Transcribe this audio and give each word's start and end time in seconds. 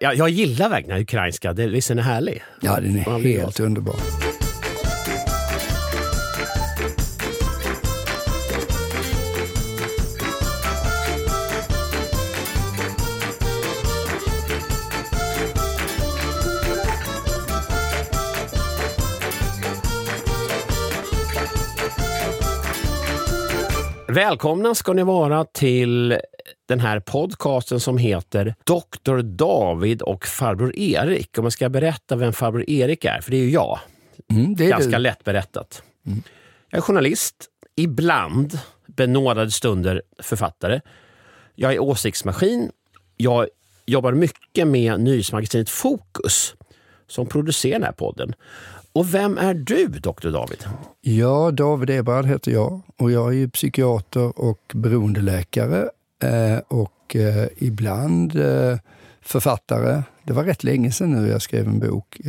Jag, 0.00 0.14
jag 0.14 0.28
gillar 0.28 0.68
verkligen 0.68 0.94
den 0.94 1.02
ukrainska. 1.02 1.52
Visst 1.52 1.90
är 1.90 1.94
den 1.94 2.04
härlig? 2.04 2.42
Ja, 2.60 2.80
den 2.80 2.96
är 2.96 3.38
helt 3.38 3.60
underbar. 3.60 3.96
Välkomna 24.18 24.74
ska 24.74 24.92
ni 24.92 25.02
vara 25.02 25.44
till 25.44 26.18
den 26.68 26.80
här 26.80 27.00
podcasten 27.00 27.80
som 27.80 27.98
heter 27.98 28.54
Dr. 28.64 29.22
David 29.22 30.02
och 30.02 30.26
farbror 30.26 30.76
Erik. 30.76 31.38
Om 31.38 31.44
jag 31.44 31.52
ska 31.52 31.68
berätta 31.68 32.16
vem 32.16 32.32
farbror 32.32 32.70
Erik 32.70 33.04
är, 33.04 33.20
för 33.20 33.30
det 33.30 33.36
är 33.36 33.40
ju 33.42 33.50
jag. 33.50 33.78
Mm, 34.30 34.54
det 34.54 34.64
är 34.64 34.68
Ganska 34.68 34.90
du. 34.90 34.98
lätt 34.98 35.24
berättat. 35.24 35.82
Jag 36.70 36.78
är 36.78 36.80
journalist, 36.80 37.34
ibland 37.76 38.58
benådade 38.86 39.50
stunder 39.50 40.02
författare. 40.22 40.80
Jag 41.54 41.74
är 41.74 41.78
åsiktsmaskin. 41.78 42.70
Jag 43.16 43.48
jobbar 43.86 44.12
mycket 44.12 44.66
med 44.66 45.00
nyhetsmagasinet 45.00 45.70
Fokus 45.70 46.54
som 47.08 47.26
producerar 47.26 47.72
den 47.72 47.82
här 47.82 47.92
podden. 47.92 48.34
Och 48.92 49.14
vem 49.14 49.38
är 49.38 49.54
du, 49.54 49.86
Dr. 49.86 50.30
David? 50.30 50.64
Ja, 51.00 51.50
David 51.50 51.90
Ebrard 51.90 52.26
heter 52.26 52.52
jag 52.52 52.80
och 52.96 53.10
jag 53.10 53.34
är 53.34 53.48
psykiater 53.48 54.38
och 54.40 54.72
beroendeläkare 54.74 55.88
eh, 56.22 56.58
och 56.68 57.16
eh, 57.16 57.48
ibland 57.56 58.36
eh, 58.36 58.78
författare. 59.22 60.02
Det 60.22 60.32
var 60.32 60.44
rätt 60.44 60.64
länge 60.64 60.92
sedan 60.92 61.12
nu 61.12 61.28
jag 61.28 61.42
skrev 61.42 61.66
en 61.66 61.78
bok. 61.78 62.20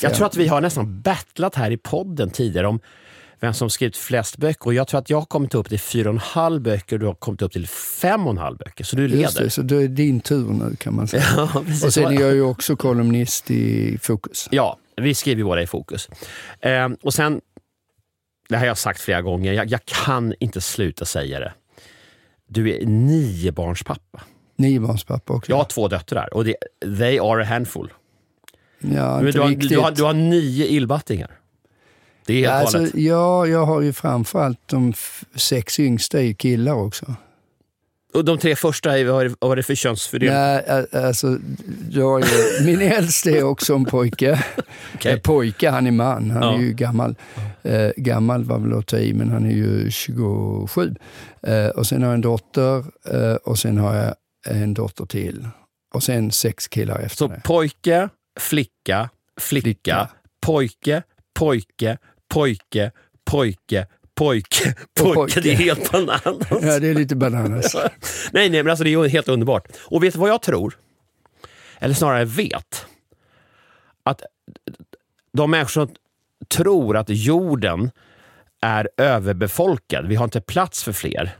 Jag 0.00 0.14
tror 0.14 0.26
att 0.26 0.36
vi 0.36 0.48
har 0.48 0.60
nästan 0.60 1.00
battlat 1.00 1.54
här 1.54 1.70
i 1.70 1.76
podden 1.76 2.30
tidigare 2.30 2.66
om 2.66 2.80
vem 3.42 3.54
som 3.54 3.70
skrivit 3.70 3.96
flest 3.96 4.36
böcker. 4.36 4.66
Och 4.66 4.74
jag 4.74 4.88
tror 4.88 5.00
att 5.00 5.10
jag 5.10 5.18
har 5.18 5.24
kommit 5.24 5.54
upp 5.54 5.68
till 5.68 5.80
fyra 5.80 6.08
och 6.08 6.14
en 6.14 6.20
halv 6.20 6.62
böcker 6.62 6.96
och 6.96 7.00
du 7.00 7.06
har 7.06 7.14
kommit 7.14 7.42
upp 7.42 7.52
till 7.52 7.68
fem 7.68 8.26
och 8.26 8.30
en 8.30 8.38
halv 8.38 8.56
böcker. 8.56 8.84
Så 8.84 8.96
du 8.96 9.02
Just 9.02 9.14
leder. 9.34 9.44
det, 9.44 9.50
så 9.50 9.62
det 9.62 9.76
är 9.76 9.88
din 9.88 10.20
tur 10.20 10.46
nu 10.46 10.76
kan 10.76 10.94
man 10.96 11.08
säga. 11.08 11.22
Ja, 11.36 11.64
och 11.84 11.92
sen 11.92 12.04
är 12.04 12.20
jag 12.20 12.34
ju 12.34 12.42
också 12.42 12.76
kolumnist 12.76 13.50
i 13.50 13.98
Fokus. 14.02 14.48
Ja, 14.50 14.78
vi 14.96 15.14
skriver 15.14 15.44
båda 15.44 15.62
i 15.62 15.66
fokus. 15.66 16.08
Eh, 16.60 16.88
och 17.02 17.14
sen, 17.14 17.40
det 18.48 18.54
här 18.54 18.60
har 18.60 18.66
jag 18.66 18.78
sagt 18.78 19.00
flera 19.00 19.22
gånger, 19.22 19.52
jag, 19.52 19.70
jag 19.70 19.84
kan 19.84 20.34
inte 20.40 20.60
sluta 20.60 21.04
säga 21.04 21.40
det. 21.40 21.52
Du 22.48 22.70
är 22.70 22.86
niobarnspappa. 22.86 24.22
Niobarnspappa 24.56 25.32
också. 25.32 25.52
Jag 25.52 25.56
har 25.56 25.64
två 25.64 25.88
döttrar 25.88 26.34
och 26.34 26.44
det, 26.44 26.56
they 26.98 27.18
are 27.18 27.42
a 27.42 27.44
handful. 27.44 27.92
ja 28.78 29.20
inte 29.20 29.32
du, 29.32 29.40
har, 29.40 29.50
du, 29.50 29.78
har, 29.78 29.90
du 29.90 30.02
har 30.02 30.14
nio 30.14 30.66
illbattingar. 30.66 31.41
Det 32.26 32.32
är 32.32 32.36
helt 32.36 32.44
Ja, 32.46 32.52
alltså, 32.52 32.78
galet. 32.78 32.94
ja, 32.94 33.46
jag 33.46 33.66
har 33.66 33.80
ju 33.80 33.92
framförallt 33.92 34.58
de 34.66 34.92
sex 35.34 35.80
yngsta 35.80 36.18
är 36.18 36.22
ju 36.22 36.34
killar 36.34 36.72
också. 36.74 37.14
Och 38.14 38.24
de 38.24 38.38
tre 38.38 38.56
första, 38.56 39.04
vad 39.04 39.34
var 39.40 39.56
det, 39.56 39.62
för 39.62 39.74
könsfördelning? 39.74 40.38
Nej, 40.38 40.86
alltså, 40.92 41.38
jag 41.90 42.20
är, 42.20 42.64
min 42.66 42.80
äldste 42.80 43.30
är 43.30 43.42
också 43.42 43.74
en 43.74 43.84
pojke. 43.84 44.44
Okej. 44.94 45.12
Eh, 45.12 45.18
Pojke, 45.20 45.70
han 45.70 45.86
är 45.86 45.90
man. 45.90 46.30
Han 46.30 46.42
Ja. 46.42 46.54
är 46.54 46.58
ju 46.62 46.72
gammal. 46.72 47.14
Eh, 47.62 47.90
gammal 47.96 48.44
var 48.44 48.58
väl 48.58 48.78
att 48.78 48.86
ta 48.86 48.98
i, 48.98 49.12
men 49.14 49.30
han 49.30 49.46
är 49.46 49.54
ju 49.54 49.90
27. 49.90 50.94
Eh, 51.42 51.66
och 51.66 51.86
sen 51.86 52.02
har 52.02 52.08
jag 52.08 52.14
en 52.14 52.20
dotter 52.20 52.84
eh, 53.10 53.34
och 53.34 53.58
sen 53.58 53.78
har 53.78 53.94
jag 53.94 54.14
en 54.46 54.74
dotter 54.74 55.04
till. 55.06 55.48
Och 55.94 56.02
sen 56.02 56.30
sex 56.32 56.68
killar 56.68 56.98
efter 56.98 57.16
Så 57.16 57.26
det. 57.28 57.40
pojke, 57.44 58.08
flicka, 58.40 59.08
flicka, 59.40 59.62
Flicka. 59.62 60.08
pojke, 60.46 61.02
pojke, 61.34 61.98
pojke, 62.32 62.90
pojke, 63.24 63.86
pojke, 64.14 64.74
pojke. 64.94 65.14
pojke. 65.14 65.40
Det 65.40 65.52
är 65.52 65.56
helt 65.56 65.92
bananas. 65.92 66.46
Ja, 66.50 66.78
det 66.78 66.88
är 66.88 66.94
lite 66.94 67.16
bananas. 67.16 67.74
nej, 68.32 68.50
nej, 68.50 68.62
men 68.62 68.70
alltså 68.70 68.84
det 68.84 68.92
är 68.92 69.08
helt 69.08 69.28
underbart. 69.28 69.68
Och 69.78 70.04
vet 70.04 70.14
du 70.14 70.20
vad 70.20 70.30
jag 70.30 70.42
tror? 70.42 70.78
Eller 71.78 71.94
snarare 71.94 72.24
vet. 72.24 72.86
Att 74.02 74.22
de 75.32 75.50
människor 75.50 75.86
som 75.86 75.94
tror 76.48 76.96
att 76.96 77.08
jorden 77.08 77.90
är 78.60 78.88
överbefolkad, 78.96 80.06
vi 80.06 80.14
har 80.14 80.24
inte 80.24 80.40
plats 80.40 80.84
för 80.84 80.92
fler. 80.92 81.36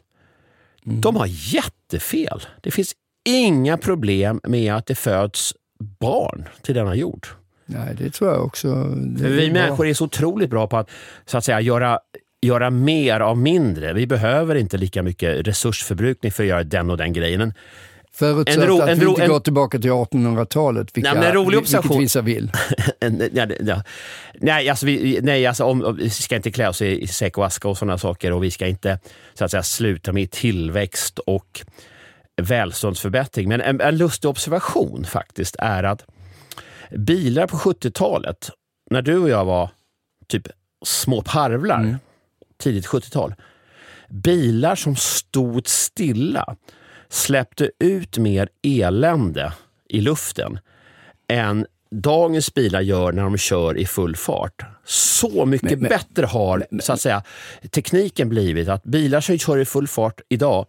De 0.85 1.17
har 1.17 1.27
jättefel. 1.29 2.43
Det 2.61 2.71
finns 2.71 2.95
inga 3.25 3.79
problem 3.79 4.41
med 4.45 4.75
att 4.75 4.87
det 4.87 4.95
föds 4.95 5.55
barn 6.01 6.49
till 6.63 6.75
denna 6.75 6.95
jord. 6.95 7.27
Nej, 7.67 7.95
det 7.99 8.11
tror 8.11 8.31
jag 8.31 8.45
också. 8.45 8.69
Det 8.95 9.29
vi 9.29 9.51
bra. 9.51 9.63
människor 9.63 9.87
är 9.87 9.95
så 9.95 10.05
otroligt 10.05 10.51
bra 10.51 10.67
på 10.67 10.77
att, 10.77 10.91
så 11.27 11.39
att 11.39 11.45
säga, 11.45 11.61
göra, 11.61 11.99
göra 12.43 12.71
mer 12.71 13.21
av 13.21 13.39
mindre. 13.39 13.93
Vi 13.93 14.07
behöver 14.07 14.55
inte 14.55 14.77
lika 14.77 15.03
mycket 15.03 15.47
resursförbrukning 15.47 16.33
för 16.33 16.43
att 16.43 16.49
göra 16.49 16.65
den 16.65 16.91
och 16.91 16.97
den 16.97 17.13
grejen. 17.13 17.41
En- 17.41 17.55
Förutsatt 18.15 18.57
en 18.63 18.69
ro- 18.69 18.81
att 18.81 18.89
en 18.89 18.99
vi 18.99 19.07
inte 19.07 19.23
en- 19.23 19.29
går 19.31 19.41
tillbaka 19.41 19.79
till 19.79 19.91
1800-talet, 19.91 20.97
vilka, 20.97 21.15
Nej, 21.15 21.33
rolig 21.33 21.59
vilket 21.59 21.97
vissa 21.97 22.21
vill. 22.21 22.51
det- 22.99 23.57
ja. 23.67 23.83
Nej, 24.41 24.69
alltså 24.69 24.87
vi, 24.87 25.19
nej 25.23 25.47
alltså 25.47 25.65
om, 25.65 25.97
vi 25.99 26.11
ska 26.11 26.37
inte 26.37 26.51
klä 26.51 26.69
oss 26.69 26.83
i, 26.83 27.03
i 27.03 27.07
säck 27.07 27.39
och 27.39 27.47
aska 27.47 27.69
och 27.69 27.79
sådana 27.79 27.99
saker 27.99 28.33
och 28.33 28.45
vi 28.45 28.51
ska 28.51 28.67
inte 28.67 28.99
så 29.35 29.45
att 29.45 29.51
säga, 29.51 29.63
sluta 29.63 30.13
med 30.13 30.31
tillväxt 30.31 31.19
och 31.19 31.61
välståndsförbättring. 32.43 33.49
Men 33.49 33.61
en, 33.61 33.81
en 33.81 33.97
lustig 33.99 34.31
observation 34.31 35.05
faktiskt 35.05 35.57
är 35.59 35.83
att 35.83 36.05
bilar 36.97 37.47
på 37.47 37.57
70-talet, 37.57 38.51
när 38.91 39.03
du 39.03 39.19
och 39.19 39.29
jag 39.29 39.45
var 39.45 39.71
typ 40.29 40.49
små 40.85 41.23
parvlar, 41.23 41.81
Mm. 41.81 41.97
tidigt 42.59 42.87
70-tal, 42.87 43.35
bilar 44.09 44.75
som 44.75 44.97
stod 44.97 45.69
stilla 45.69 46.57
släppte 47.09 47.71
ut 47.79 48.19
mer 48.19 48.49
elände 48.63 49.53
i 49.89 50.01
luften 50.01 50.59
än 51.29 51.67
dagens 51.91 52.55
bilar 52.55 52.81
gör 52.81 53.13
när 53.13 53.23
de 53.23 53.37
kör 53.39 53.79
i 53.79 53.87
full 53.87 54.17
fart. 54.17 54.63
Så 54.85 55.47
mycket 55.47 55.71
Men- 55.71 55.81
men- 55.81 55.89
bättre 55.89 56.27
har 56.27 56.67
så 56.81 56.93
att 56.93 57.01
säga, 57.01 57.23
tekniken 57.71 58.29
blivit 58.29 58.69
att 58.69 58.85
bilar 58.85 59.21
som 59.21 59.39
kör 59.39 59.59
i 59.59 59.65
full 59.65 59.89
fart 59.89 60.21
idag 60.29 60.67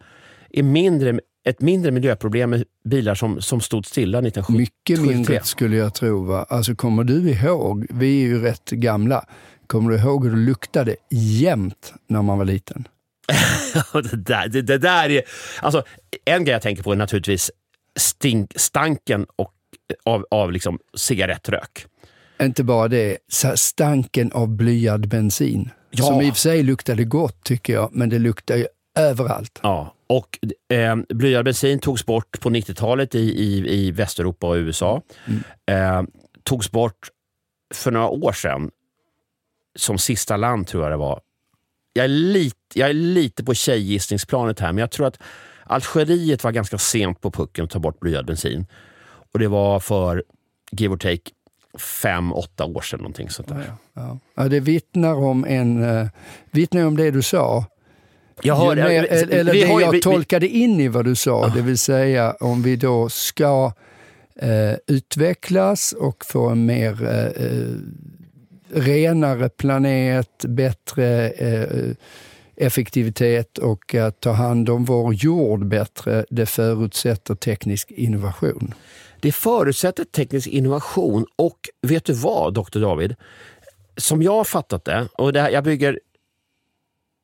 är 0.50 0.62
mindre, 0.62 1.20
ett 1.44 1.60
mindre 1.60 1.90
miljöproblem 1.90 2.52
än 2.52 2.64
bilar 2.84 3.14
som, 3.14 3.40
som 3.40 3.60
stod 3.60 3.86
stilla 3.86 4.18
1970. 4.18 4.58
Mycket 4.58 4.98
73. 4.98 5.16
mindre 5.16 5.40
skulle 5.44 5.76
jag 5.76 5.94
tro. 5.94 6.24
Va? 6.24 6.46
Alltså 6.48 6.74
kommer 6.74 7.04
du 7.04 7.30
ihåg, 7.30 7.86
vi 7.90 8.22
är 8.22 8.26
ju 8.26 8.42
rätt 8.42 8.70
gamla, 8.70 9.24
kommer 9.66 9.90
du 9.90 9.98
ihåg 9.98 10.24
hur 10.24 10.30
det 10.30 10.36
luktade 10.36 10.96
jämt 11.10 11.94
när 12.06 12.22
man 12.22 12.38
var 12.38 12.44
liten? 12.44 12.88
det, 13.92 14.16
där, 14.16 14.48
det, 14.48 14.62
det 14.62 14.78
där 14.78 15.10
är... 15.10 15.22
Alltså, 15.62 15.82
en 16.24 16.44
grej 16.44 16.52
jag 16.52 16.62
tänker 16.62 16.82
på 16.82 16.92
är 16.92 16.96
naturligtvis 16.96 17.50
stink, 17.96 18.52
stanken 18.56 19.26
och, 19.36 19.52
av, 20.04 20.26
av 20.30 20.52
liksom 20.52 20.78
cigarettrök. 20.96 21.86
Inte 22.42 22.64
bara 22.64 22.88
det, 22.88 23.18
stanken 23.54 24.32
av 24.32 24.48
blyad 24.48 25.08
bensin. 25.08 25.70
Ja. 25.90 26.04
Som 26.04 26.20
i 26.20 26.30
och 26.30 26.34
för 26.34 26.40
sig 26.40 26.62
luktade 26.62 27.04
gott 27.04 27.44
tycker 27.44 27.72
jag, 27.72 27.90
men 27.92 28.08
det 28.08 28.18
luktar 28.18 28.56
ju 28.56 28.66
överallt. 28.98 29.60
Ja, 29.62 29.93
och 30.06 30.38
eh, 30.68 30.96
blyad 31.08 31.44
bensin 31.44 31.78
togs 31.78 32.06
bort 32.06 32.40
på 32.40 32.50
90-talet 32.50 33.14
i, 33.14 33.18
i, 33.18 33.74
i 33.74 33.90
Västeuropa 33.90 34.48
och 34.48 34.54
USA. 34.54 35.02
Eh, 35.66 36.02
togs 36.42 36.70
bort 36.70 37.08
för 37.74 37.90
några 37.90 38.08
år 38.08 38.32
sedan, 38.32 38.70
som 39.76 39.98
sista 39.98 40.36
land 40.36 40.66
tror 40.66 40.82
jag 40.82 40.92
det 40.92 40.96
var. 40.96 41.20
Jag 41.92 42.04
är 42.04 42.08
lite, 42.08 42.56
jag 42.74 42.88
är 42.88 42.94
lite 42.94 43.44
på 43.44 43.54
tjejgissningsplanet 43.54 44.60
här, 44.60 44.72
men 44.72 44.78
jag 44.78 44.90
tror 44.90 45.06
att 45.06 45.18
Algeriet 45.64 46.44
var 46.44 46.52
ganska 46.52 46.78
sent 46.78 47.20
på 47.20 47.30
pucken 47.30 47.64
att 47.64 47.70
ta 47.70 47.78
bort 47.78 48.00
blyad 48.00 48.26
bensin. 48.26 48.66
Och 49.32 49.38
det 49.38 49.48
var 49.48 49.80
för, 49.80 50.24
give 50.70 50.94
or 50.94 50.98
take, 50.98 51.30
fem, 51.78 52.32
åtta 52.32 52.64
år 52.64 52.80
sedan. 52.80 52.98
Någonting 52.98 53.30
sånt 53.30 53.48
där. 53.48 53.72
Ja. 53.94 54.18
Ja, 54.34 54.48
det 54.48 54.60
vittnar 54.60 55.14
om, 55.14 55.44
en, 55.44 55.82
uh, 55.82 56.08
vittnar 56.50 56.86
om 56.86 56.96
det 56.96 57.10
du 57.10 57.22
sa. 57.22 57.64
Hör, 58.42 58.76
mer, 58.76 59.04
eller 59.32 59.52
det 59.52 59.58
jag 59.58 59.92
vi- 59.92 60.00
tolkade 60.00 60.48
in 60.48 60.80
i 60.80 60.88
vad 60.88 61.04
du 61.04 61.14
sa, 61.14 61.48
det 61.48 61.62
vill 61.62 61.78
säga 61.78 62.36
om 62.40 62.62
vi 62.62 62.76
då 62.76 63.08
ska 63.08 63.72
eh, 64.36 64.74
utvecklas 64.86 65.92
och 65.92 66.24
få 66.24 66.48
en 66.48 66.66
mer 66.66 67.02
eh, 67.02 67.44
eh, 67.46 67.74
renare 68.74 69.48
planet, 69.48 70.44
bättre 70.48 71.30
eh, 71.30 71.90
effektivitet 72.56 73.58
och 73.58 73.94
att 73.94 74.20
ta 74.20 74.32
hand 74.32 74.68
om 74.70 74.84
vår 74.84 75.14
jord 75.14 75.66
bättre, 75.66 76.24
det 76.30 76.46
förutsätter 76.46 77.34
teknisk 77.34 77.90
innovation. 77.90 78.74
Det 79.20 79.32
förutsätter 79.32 80.04
teknisk 80.04 80.46
innovation 80.46 81.26
och 81.36 81.58
vet 81.82 82.04
du 82.04 82.12
vad, 82.12 82.54
Dr. 82.54 82.78
David? 82.80 83.14
Som 83.96 84.22
jag 84.22 84.32
har 84.32 84.44
fattat 84.44 84.84
det, 84.84 85.08
och 85.12 85.32
det 85.32 85.40
här, 85.40 85.50
jag 85.50 85.64
bygger 85.64 86.00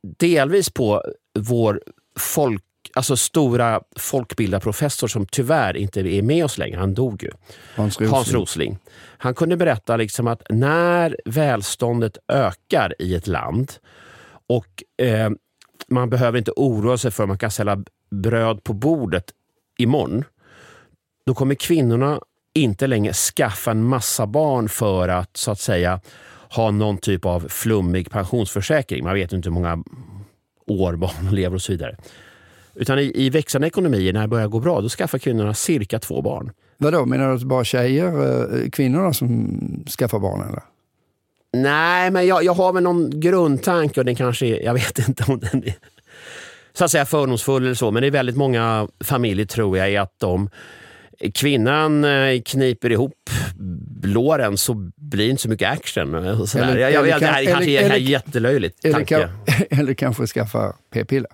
delvis 0.02 0.70
på 0.70 1.02
vår 1.38 1.82
folk, 2.18 2.62
alltså 2.94 3.16
stora 3.16 3.80
folkbildarprofessor 3.96 5.08
som 5.08 5.26
tyvärr 5.26 5.76
inte 5.76 6.00
är 6.00 6.22
med 6.22 6.44
oss 6.44 6.58
längre. 6.58 6.78
Han 6.78 6.94
dog 6.94 7.22
ju. 7.22 7.30
Hans 7.74 8.00
Rosling. 8.00 8.10
Hans 8.10 8.32
Rosling. 8.32 8.78
Han 9.18 9.34
kunde 9.34 9.56
berätta 9.56 9.96
liksom 9.96 10.26
att 10.26 10.42
när 10.48 11.16
välståndet 11.24 12.18
ökar 12.28 12.94
i 12.98 13.14
ett 13.14 13.26
land 13.26 13.72
och 14.46 14.82
eh, 15.02 15.30
man 15.88 16.10
behöver 16.10 16.38
inte 16.38 16.52
oroa 16.56 16.98
sig 16.98 17.10
för 17.10 17.22
att 17.22 17.28
man 17.28 17.38
kan 17.38 17.50
ställa 17.50 17.84
bröd 18.10 18.64
på 18.64 18.72
bordet 18.72 19.24
imorgon. 19.78 20.24
Då 21.26 21.34
kommer 21.34 21.54
kvinnorna 21.54 22.20
inte 22.54 22.86
längre 22.86 23.12
skaffa 23.12 23.70
en 23.70 23.84
massa 23.84 24.26
barn 24.26 24.68
för 24.68 25.08
att 25.08 25.36
så 25.36 25.50
att 25.50 25.60
säga 25.60 26.00
ha 26.50 26.70
någon 26.70 26.98
typ 26.98 27.24
av 27.24 27.48
flummig 27.48 28.10
pensionsförsäkring. 28.10 29.04
Man 29.04 29.14
vet 29.14 29.32
inte 29.32 29.48
hur 29.48 29.54
många 29.54 29.84
år 30.66 30.96
barnen 30.96 31.34
lever 31.34 31.54
och 31.54 31.62
så 31.62 31.72
vidare. 31.72 31.96
Utan 32.74 32.98
i, 32.98 33.12
i 33.14 33.30
växande 33.30 33.66
ekonomier, 33.66 34.12
när 34.12 34.20
det 34.20 34.28
börjar 34.28 34.48
gå 34.48 34.60
bra, 34.60 34.80
då 34.80 34.88
skaffar 34.88 35.18
kvinnorna 35.18 35.54
cirka 35.54 35.98
två 35.98 36.22
barn. 36.22 36.52
Vadå, 36.76 37.06
menar 37.06 37.28
du 37.28 37.34
att 37.34 37.42
bara 37.42 37.64
tjejer, 37.64 38.06
eh, 38.62 38.70
kvinnorna 38.70 39.12
som 39.12 39.58
skaffar 39.98 40.18
barn 40.18 40.48
eller? 40.48 40.62
Nej, 41.52 42.10
men 42.10 42.26
jag, 42.26 42.44
jag 42.44 42.54
har 42.54 42.72
väl 42.72 42.82
någon 42.82 43.20
grundtanke 43.20 44.00
och 44.00 44.06
den 44.06 44.14
kanske 44.16 44.46
är, 44.46 44.60
jag 44.60 44.74
vet 44.74 45.08
inte 45.08 45.24
om 45.28 45.40
den 45.40 45.64
är 45.64 45.74
så 46.72 46.84
att 46.84 46.90
säga 46.90 47.06
fördomsfull 47.06 47.64
eller 47.64 47.74
så, 47.74 47.90
men 47.90 48.00
det 48.00 48.06
är 48.06 48.10
väldigt 48.10 48.36
många 48.36 48.88
familjer 49.04 49.46
tror 49.46 49.78
jag 49.78 49.88
är 49.88 50.00
att 50.00 50.14
de 50.18 50.50
kvinnan 51.34 52.04
eh, 52.04 52.40
kniper 52.42 52.92
ihop 52.92 53.30
låren 54.02 54.58
så 54.58 54.90
blir 55.10 55.30
inte 55.30 55.42
så 55.42 55.48
mycket 55.48 55.68
action. 55.68 56.14
Eller, 56.14 56.76
jag, 56.76 56.92
jag, 56.92 57.08
jag, 57.08 57.20
det 57.20 57.26
här 57.26 57.44
kanske 57.44 57.70
är 57.70 57.96
jättelöjligt 57.96 58.84
eller, 58.84 58.94
tanke. 58.94 59.30
eller 59.70 59.94
kanske 59.94 60.26
skaffa 60.26 60.76
p-piller. 60.92 61.30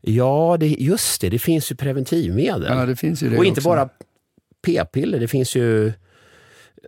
Ja, 0.00 0.56
det, 0.60 0.66
just 0.66 1.20
det. 1.20 1.28
Det 1.28 1.38
finns 1.38 1.72
ju 1.72 1.76
preventivmedel. 1.76 2.76
Ja, 2.76 2.86
det 2.86 2.96
finns 2.96 3.22
ju 3.22 3.30
det 3.30 3.38
och 3.38 3.44
inte 3.44 3.60
också. 3.60 3.68
bara 3.68 3.88
p-piller. 4.66 5.20
Det 5.20 5.28
finns 5.28 5.56
ju 5.56 5.92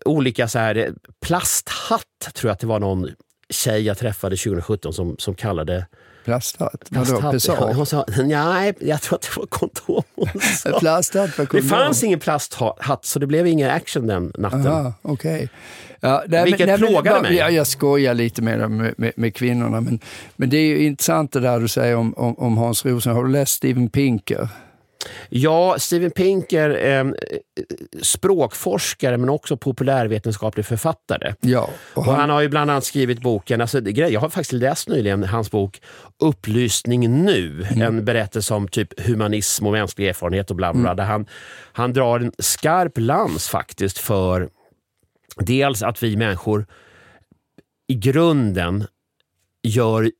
olika 0.05 0.49
så 0.49 0.59
här 0.59 0.95
plasthatt, 1.21 2.35
tror 2.35 2.49
jag 2.49 2.53
att 2.53 2.61
det 2.61 2.67
var 2.67 2.81
någon 2.81 3.09
tjej 3.51 3.83
jag 3.83 3.99
träffade 3.99 4.37
2017 4.37 4.93
som, 4.93 5.17
som 5.19 5.35
kallade 5.35 5.87
Plasthatt? 6.25 6.87
Vadå, 6.89 7.31
Pessar? 7.31 7.75
Hon 7.75 7.87
sa, 7.87 8.05
nej, 8.25 8.75
jag 8.81 9.03
tror 9.03 9.17
att 9.17 9.23
det 9.23 9.37
var 9.37 9.47
kondom 9.47 10.03
Plasthatt 10.81 11.37
kondom. 11.37 11.61
Det 11.61 11.63
fanns 11.63 12.05
ingen 12.05 12.19
plasthatt 12.19 13.05
så 13.05 13.19
det 13.19 13.27
blev 13.27 13.47
ingen 13.47 13.71
action 13.71 14.07
den 14.07 14.33
natten. 14.39 14.67
Aha, 14.67 14.93
okay. 15.03 15.49
Ja, 16.01 16.25
nej, 16.29 16.45
Vilket 16.45 16.67
nej, 16.67 16.79
plågade 16.79 17.23
mig. 17.23 17.37
Jag, 17.37 17.53
jag 17.53 17.67
skojar 17.67 18.15
lite 18.15 18.43
med, 18.43 18.71
med, 18.71 18.95
med, 18.97 19.13
med, 19.17 19.35
kvinnorna, 19.35 19.81
men, 19.81 20.01
men 20.37 20.51
det 20.51 20.57
är 20.57 20.67
ju 20.67 20.87
intressant 20.87 21.33
det 21.33 21.41
där 21.41 21.61
du 21.61 21.69
säger 21.69 21.97
om, 21.97 22.15
om, 22.17 22.39
om 22.39 22.59
Hans 22.59 22.85
Rosen. 22.85 23.13
Har 23.13 23.25
du 23.25 23.31
läst 23.31 23.55
Steven 23.55 23.89
Pinker? 23.89 24.49
Ja, 25.29 25.77
Steven 25.79 26.11
Pinker, 26.11 26.99
eh, 26.99 27.05
språkforskare 28.03 29.17
men 29.17 29.29
också 29.29 29.57
populärvetenskaplig 29.57 30.67
författare. 30.67 31.35
Ja, 31.41 31.71
och 31.95 32.05
han... 32.05 32.15
och 32.15 32.21
han 32.21 32.31
har 32.31 32.41
ju 32.41 32.49
bland 32.49 32.71
annat 32.71 32.85
skrivit 32.85 33.21
boken, 33.21 33.61
alltså, 33.61 33.81
jag 33.81 34.21
har 34.21 34.29
faktiskt 34.29 34.53
läst 34.53 34.89
nyligen 34.89 35.25
hans 35.25 35.51
bok 35.51 35.81
Upplysning 36.23 37.25
nu, 37.25 37.67
mm. 37.71 37.83
en 37.83 38.05
berättelse 38.05 38.55
om 38.55 38.69
typ 38.69 39.07
humanism 39.07 39.67
och 39.67 39.73
mänsklig 39.73 40.09
erfarenhet 40.09 40.51
och 40.51 40.57
bla 40.57 40.73
bla, 40.73 40.81
mm. 40.81 40.97
där 40.97 41.05
han, 41.05 41.27
han 41.73 41.93
drar 41.93 42.21
en 42.21 42.33
skarp 42.39 42.99
lans 42.99 43.49
faktiskt 43.49 43.99
för 43.99 44.49
dels 45.37 45.83
att 45.83 46.03
vi 46.03 46.17
människor 46.17 46.67
i 47.89 47.95
grunden 47.95 48.85
gör 49.63 50.11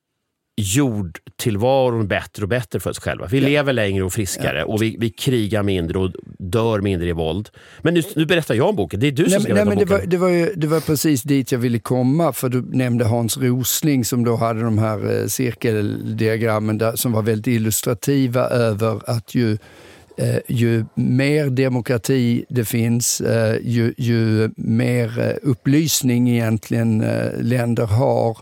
jordtillvaron 0.61 2.09
bättre 2.09 2.43
och 2.43 2.49
bättre 2.49 2.81
för 2.81 2.91
oss 2.91 2.99
själva. 2.99 3.27
Vi 3.27 3.39
ja. 3.41 3.49
lever 3.49 3.73
längre 3.73 4.05
och 4.05 4.13
friskare 4.13 4.59
ja. 4.59 4.65
och 4.65 4.83
vi, 4.83 4.97
vi, 4.99 5.11
krigar 5.11 5.63
mindre 5.63 5.99
och 5.99 6.13
dör 6.39 6.81
mindre 6.81 7.09
i 7.09 7.13
våld. 7.13 7.49
Men 7.83 7.95
nu, 7.95 8.03
nu 8.17 8.27
berättar 8.27 8.55
jag 8.55 8.69
om 8.69 8.77
boken. 8.77 9.01
Det 9.01 9.07
är 9.07 9.13
du 9.13 9.25
som 9.25 9.33
nej, 9.33 9.41
ska 9.41 9.55
nej, 9.55 9.65
boken. 9.65 9.79
Det 9.79 9.85
var, 9.85 10.03
det, 10.07 10.17
var 10.17 10.29
ju, 10.29 10.55
det 10.57 10.67
var 10.67 10.81
precis 10.81 11.23
dit 11.23 11.53
jag 11.53 11.59
ville 11.59 11.79
komma, 11.79 12.33
för 12.33 12.49
du 12.49 12.63
nämnde 12.63 13.05
Hans 13.05 13.39
Rosling 13.39 14.05
som 14.05 14.25
då 14.25 14.37
hade 14.37 14.63
de 14.63 14.79
här 14.79 15.21
eh, 15.21 15.27
cirkeldiagrammen 15.27 16.79
där, 16.79 16.97
som 16.97 17.13
var 17.13 17.23
väldigt 17.23 17.55
illustrativa 17.55 18.41
över 18.49 19.11
att 19.11 19.35
ju 19.35 19.59
Eh, 20.21 20.41
ju 20.49 20.85
mer 20.95 21.51
demokrati 21.51 22.45
det 22.49 22.65
finns, 22.65 23.21
eh, 23.21 23.57
ju, 23.63 23.95
ju, 23.99 24.51
mer 24.57 25.19
eh, 25.19 25.35
upplysning 25.43 26.31
egentligen 26.31 27.05
länder 27.41 27.87
har, 27.87 28.39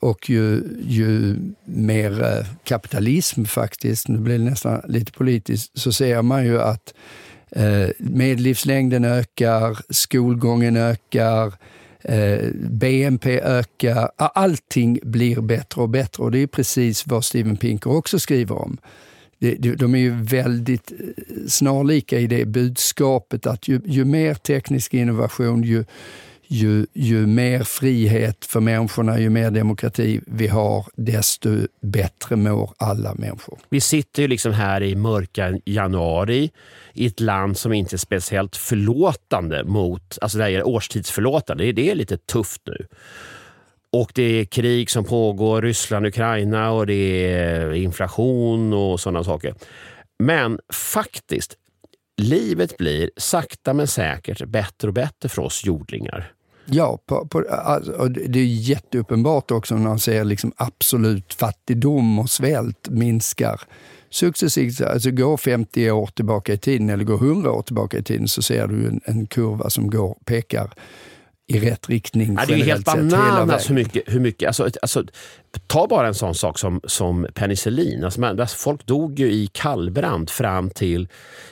och 0.00 0.30
ju, 0.30 0.62
ju 0.88 1.36
mer 1.64 2.46
kapitalism 2.64 3.44
faktiskt, 3.44 4.08
nu 4.08 4.18
blir 4.18 4.38
det 4.38 4.44
nästan 4.44 4.80
lite 4.88 5.12
politiskt, 5.12 5.78
så 5.78 5.92
ser 5.92 6.22
man 6.22 6.44
ju 6.44 6.60
att 6.60 6.94
medellivslängden 7.98 9.04
ökar, 9.04 9.78
skolgången 9.90 10.76
ökar, 10.76 11.52
BNP 12.70 13.40
ökar, 13.40 14.10
allting 14.16 14.98
blir 15.02 15.40
bättre 15.40 15.82
och 15.82 15.88
bättre. 15.88 16.22
Och 16.22 16.30
det 16.30 16.38
är 16.38 16.46
precis 16.46 17.06
vad 17.06 17.24
Steven 17.24 17.56
Pinker 17.56 17.90
också 17.90 18.18
skriver 18.18 18.58
om. 18.58 18.78
De 19.76 19.94
är 19.94 19.98
ju 19.98 20.22
väldigt 20.22 20.92
eh, 20.92 20.98
snarlika 21.48 22.18
i 22.18 22.26
det 22.26 22.44
budskapet 22.44 23.46
att 23.46 23.68
ju, 23.68 23.80
ju 23.84 24.04
mer 24.04 24.34
teknisk 24.34 24.94
innovation, 24.94 25.62
ju, 25.62 25.84
ju, 26.46 26.86
ju 26.92 27.26
mer 27.26 27.62
frihet 27.62 28.44
för 28.44 28.60
människorna, 28.60 29.20
ju 29.20 29.30
mer 29.30 29.50
demokrati 29.50 30.20
vi 30.26 30.46
har, 30.46 30.86
desto 30.96 31.58
bättre 31.80 32.36
mår 32.36 32.70
alla 32.76 33.14
människor. 33.14 33.58
Vi 33.68 33.80
sitter 33.80 34.22
ju 34.22 34.28
liksom 34.28 34.52
här 34.52 34.82
i 34.82 34.96
mörka 34.96 35.58
januari 35.64 36.50
i 36.92 37.06
ett 37.06 37.20
land 37.20 37.56
som 37.56 37.72
inte 37.72 37.96
är 37.96 37.98
speciellt 37.98 38.56
förlåtande 38.56 39.64
mot, 39.64 40.18
alltså 40.20 40.38
det 40.38 40.44
här 40.44 40.66
årstidsförlåtande, 40.66 41.72
det 41.72 41.90
är 41.90 41.94
lite 41.94 42.16
tufft 42.16 42.62
nu. 42.66 42.86
Och 43.96 44.12
det 44.14 44.40
är 44.40 44.44
krig 44.44 44.90
som 44.90 45.04
pågår, 45.04 45.62
Ryssland, 45.62 46.06
Ukraina 46.06 46.70
och 46.70 46.86
det 46.86 47.34
är 47.34 47.72
inflation 47.72 48.72
och 48.72 49.00
sådana 49.00 49.24
saker. 49.24 49.54
Men 50.18 50.58
faktiskt, 50.72 51.56
livet 52.16 52.76
blir 52.76 53.10
sakta 53.16 53.72
men 53.74 53.86
säkert 53.86 54.46
bättre 54.46 54.88
och 54.88 54.94
bättre 54.94 55.28
för 55.28 55.42
oss 55.42 55.64
jordlingar. 55.64 56.32
Ja, 56.64 56.98
på, 57.06 57.26
på, 57.26 57.44
alltså, 57.50 58.08
det 58.08 58.38
är 58.38 58.44
jätteuppenbart 58.44 59.50
också 59.50 59.74
när 59.74 59.82
man 59.82 59.98
ser 59.98 60.24
liksom 60.24 60.52
absolut 60.56 61.34
fattigdom 61.34 62.18
och 62.18 62.30
svält 62.30 62.88
minskar 62.88 63.60
successivt. 64.10 64.80
Alltså 64.80 65.10
går 65.10 65.36
50 65.36 65.90
år 65.90 66.06
tillbaka 66.06 66.52
i 66.52 66.58
tiden 66.58 66.90
eller 66.90 67.04
går 67.04 67.14
100 67.14 67.52
år 67.52 67.62
tillbaka 67.62 67.98
i 67.98 68.02
tiden 68.02 68.28
så 68.28 68.42
ser 68.42 68.66
du 68.66 68.86
en, 68.86 69.00
en 69.04 69.26
kurva 69.26 69.70
som 69.70 69.90
går, 69.90 70.18
pekar 70.24 70.70
i 71.56 71.70
rätt 71.70 71.88
riktning. 71.88 72.36
Ja, 72.38 72.46
det 72.46 72.52
är 72.52 72.56
ju 72.56 72.64
helt 72.64 72.84
bananas 72.84 73.70
hur 73.70 73.74
mycket... 73.74 74.02
Hur 74.06 74.20
mycket 74.20 74.46
alltså, 74.46 74.68
alltså, 74.82 75.04
ta 75.66 75.86
bara 75.86 76.06
en 76.06 76.14
sån 76.14 76.34
sak 76.34 76.58
som, 76.58 76.80
som 76.84 77.26
penicillin. 77.34 78.04
Alltså, 78.04 78.20
man, 78.20 78.40
alltså, 78.40 78.56
folk 78.56 78.86
dog 78.86 79.18
ju 79.18 79.32
i 79.32 79.46
kallbrand 79.52 80.30
fram 80.30 80.70
till... 80.70 81.08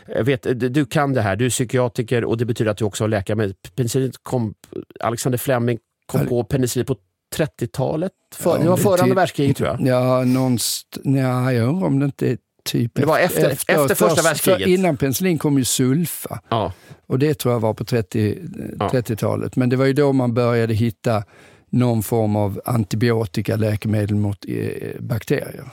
Jag 0.06 0.24
vet, 0.24 0.46
du 0.74 0.86
kan 0.86 1.14
det 1.14 1.22
här, 1.22 1.36
du 1.36 1.46
är 1.46 1.50
psykiatriker 1.50 2.24
och 2.24 2.36
det 2.36 2.44
betyder 2.44 2.70
att 2.70 2.78
du 2.78 2.84
också 2.84 3.04
har 3.04 3.08
läkare. 3.08 3.36
Men 3.36 3.54
penicillin 3.76 4.12
kom, 4.22 4.54
Alexander 5.00 5.38
Fleming 5.38 5.78
kom 6.06 6.26
på 6.26 6.44
penicillin 6.44 6.86
på 6.86 6.96
30-talet. 7.36 8.12
För, 8.34 8.50
ja, 8.50 8.62
det 8.62 8.68
var 8.68 8.76
före 8.76 9.02
andra 9.02 9.14
världskriget 9.14 9.56
tror 9.56 9.68
jag. 9.68 9.86
Ja, 9.86 10.24
någonst, 10.24 10.98
ja, 11.04 11.52
jag 11.52 11.68
undrar 11.68 11.86
om 11.86 11.98
det 11.98 12.04
inte 12.04 12.30
är 12.30 12.38
typ 12.70 12.94
det 12.94 13.04
var 13.04 13.18
efter, 13.18 13.50
efter, 13.50 13.82
efter 13.82 13.94
första 13.94 14.22
världskriget. 14.22 14.68
innan 14.68 14.96
penicillin 14.96 15.38
kom 15.38 15.58
ju 15.58 15.64
sulfa. 15.64 16.40
Ja. 16.48 16.72
Och 17.06 17.18
det 17.18 17.34
tror 17.34 17.54
jag 17.54 17.60
var 17.60 17.74
på 17.74 17.84
30, 17.84 18.38
ja. 18.78 18.88
30-talet. 18.88 19.56
Men 19.56 19.68
det 19.68 19.76
var 19.76 19.84
ju 19.84 19.92
då 19.92 20.12
man 20.12 20.34
började 20.34 20.74
hitta 20.74 21.24
någon 21.70 22.02
form 22.02 22.36
av 22.36 22.60
antibiotika, 22.64 23.56
läkemedel 23.56 24.16
mot 24.16 24.44
eh, 24.48 25.00
bakterier. 25.00 25.70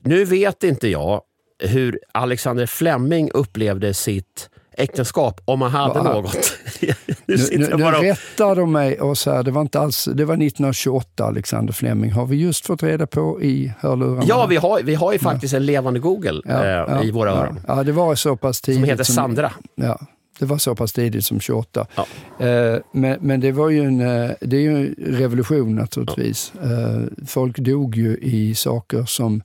Nu 0.00 0.24
vet 0.24 0.64
inte 0.64 0.88
jag 0.88 1.22
hur 1.58 1.98
Alexander 2.12 2.66
Fleming 2.66 3.30
upplevde 3.30 3.94
sitt 3.94 4.50
äktenskap 4.76 5.40
om 5.44 5.58
man 5.58 5.70
hade 5.70 6.00
Va? 6.00 6.12
något. 6.12 6.52
nu, 6.80 7.36
nu, 7.52 7.76
nu, 7.76 7.84
rättar 7.84 8.56
de 8.56 8.72
mig 8.72 9.00
och 9.00 9.18
här, 9.26 9.42
det 9.42 9.50
var 9.50 9.62
inte 9.62 9.80
alls, 9.80 10.08
det 10.14 10.24
var 10.24 10.34
1928 10.34 11.24
Alexander 11.24 11.72
Fleming 11.72 12.12
har 12.12 12.26
vi 12.26 12.36
just 12.36 12.66
fått 12.66 12.82
reda 12.82 13.06
på 13.06 13.42
i 13.42 13.72
hörlurarna. 13.80 14.24
Ja, 14.26 14.46
vi 14.46 14.56
har, 14.56 14.82
vi 14.82 14.94
har 14.94 15.12
ju 15.12 15.18
faktiskt 15.18 15.52
ja. 15.52 15.56
en 15.56 15.66
levande 15.66 16.00
Google 16.00 16.42
ja, 16.44 16.64
eh, 16.64 16.70
ja, 16.70 17.02
i 17.02 17.10
våra 17.10 17.30
öron. 17.30 17.60
Ja, 17.66 17.82
det 17.82 17.92
var 17.92 18.14
så 18.14 18.36
pass 18.36 18.60
tidigt. 18.60 18.80
Som 18.80 18.88
heter 18.88 19.04
Sandra. 19.04 19.52
ja, 19.74 19.98
det 20.38 20.46
var 20.46 20.58
så 20.58 20.74
pass 20.74 20.92
tidigt 20.92 21.24
som 21.24 21.40
28. 21.40 21.86
Ja. 21.94 22.06
Eh, 22.46 22.78
men, 22.92 23.18
men 23.20 23.40
det 23.40 23.52
var 23.52 23.68
ju 23.68 23.84
en, 23.84 24.00
eh, 24.00 24.30
det 24.40 24.56
är 24.56 24.60
ju 24.60 24.76
en 24.76 24.94
revolution 24.98 25.74
naturligtvis. 25.74 26.52
Eh, 26.62 27.26
folk 27.26 27.58
dog 27.58 27.96
ju 27.96 28.16
i 28.16 28.54
saker 28.54 29.04
som 29.04 29.42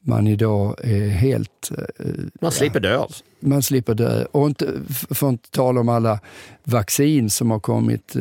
man 0.00 0.26
idag 0.26 0.76
är 0.84 1.08
helt... 1.08 1.70
Man 2.40 2.52
slipper 2.52 2.80
dö 2.80 2.96
av. 2.96 3.12
Man 3.40 3.62
slipper 3.62 3.94
dö. 3.94 4.24
Och 4.24 4.46
inte, 4.46 4.66
för 5.10 5.26
att 5.26 5.32
inte 5.32 5.50
tala 5.50 5.80
om 5.80 5.88
alla 5.88 6.20
vaccin 6.64 7.30
som 7.30 7.50
har 7.50 7.60
kommit. 7.60 8.16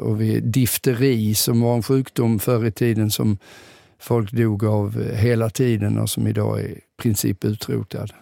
Och 0.00 0.20
vi, 0.20 0.40
difteri 0.40 1.34
som 1.34 1.60
var 1.60 1.74
en 1.74 1.82
sjukdom 1.82 2.38
förr 2.38 2.66
i 2.66 2.72
tiden 2.72 3.10
som 3.10 3.38
folk 3.98 4.32
dog 4.32 4.64
av 4.64 5.12
hela 5.12 5.50
tiden 5.50 5.98
och 5.98 6.10
som 6.10 6.26
idag 6.26 6.60
är 6.60 6.64
i 6.64 6.80
princip 7.02 7.44
utrotad. 7.44 8.12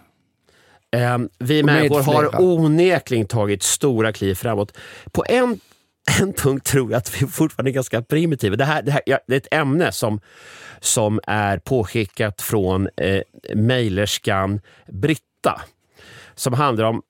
Eh, 0.91 1.19
vi 1.39 1.63
människor 1.63 2.03
har 2.03 2.41
onekligen 2.41 3.27
tagit 3.27 3.63
stora 3.63 4.13
kliv 4.13 4.35
framåt. 4.35 4.77
På 5.13 5.25
en, 5.29 5.61
en 6.21 6.33
punkt 6.33 6.67
tror 6.67 6.91
jag 6.91 6.99
att 6.99 7.23
vi 7.23 7.27
fortfarande 7.27 7.71
är 7.71 7.73
ganska 7.73 8.03
primitiva. 8.03 8.57
Det 8.57 8.65
här, 8.65 8.83
det 8.83 8.91
här 8.91 9.03
det 9.07 9.35
är 9.35 9.37
ett 9.37 9.55
ämne 9.55 9.93
som, 9.93 10.21
som 10.81 11.21
är 11.27 11.59
påskickat 11.59 12.43
från 12.43 12.89
eh, 12.97 13.23
mejlerskan 13.55 14.61
Britta 14.87 15.63
som 16.35 16.53
handlar 16.53 16.85
om 16.85 17.03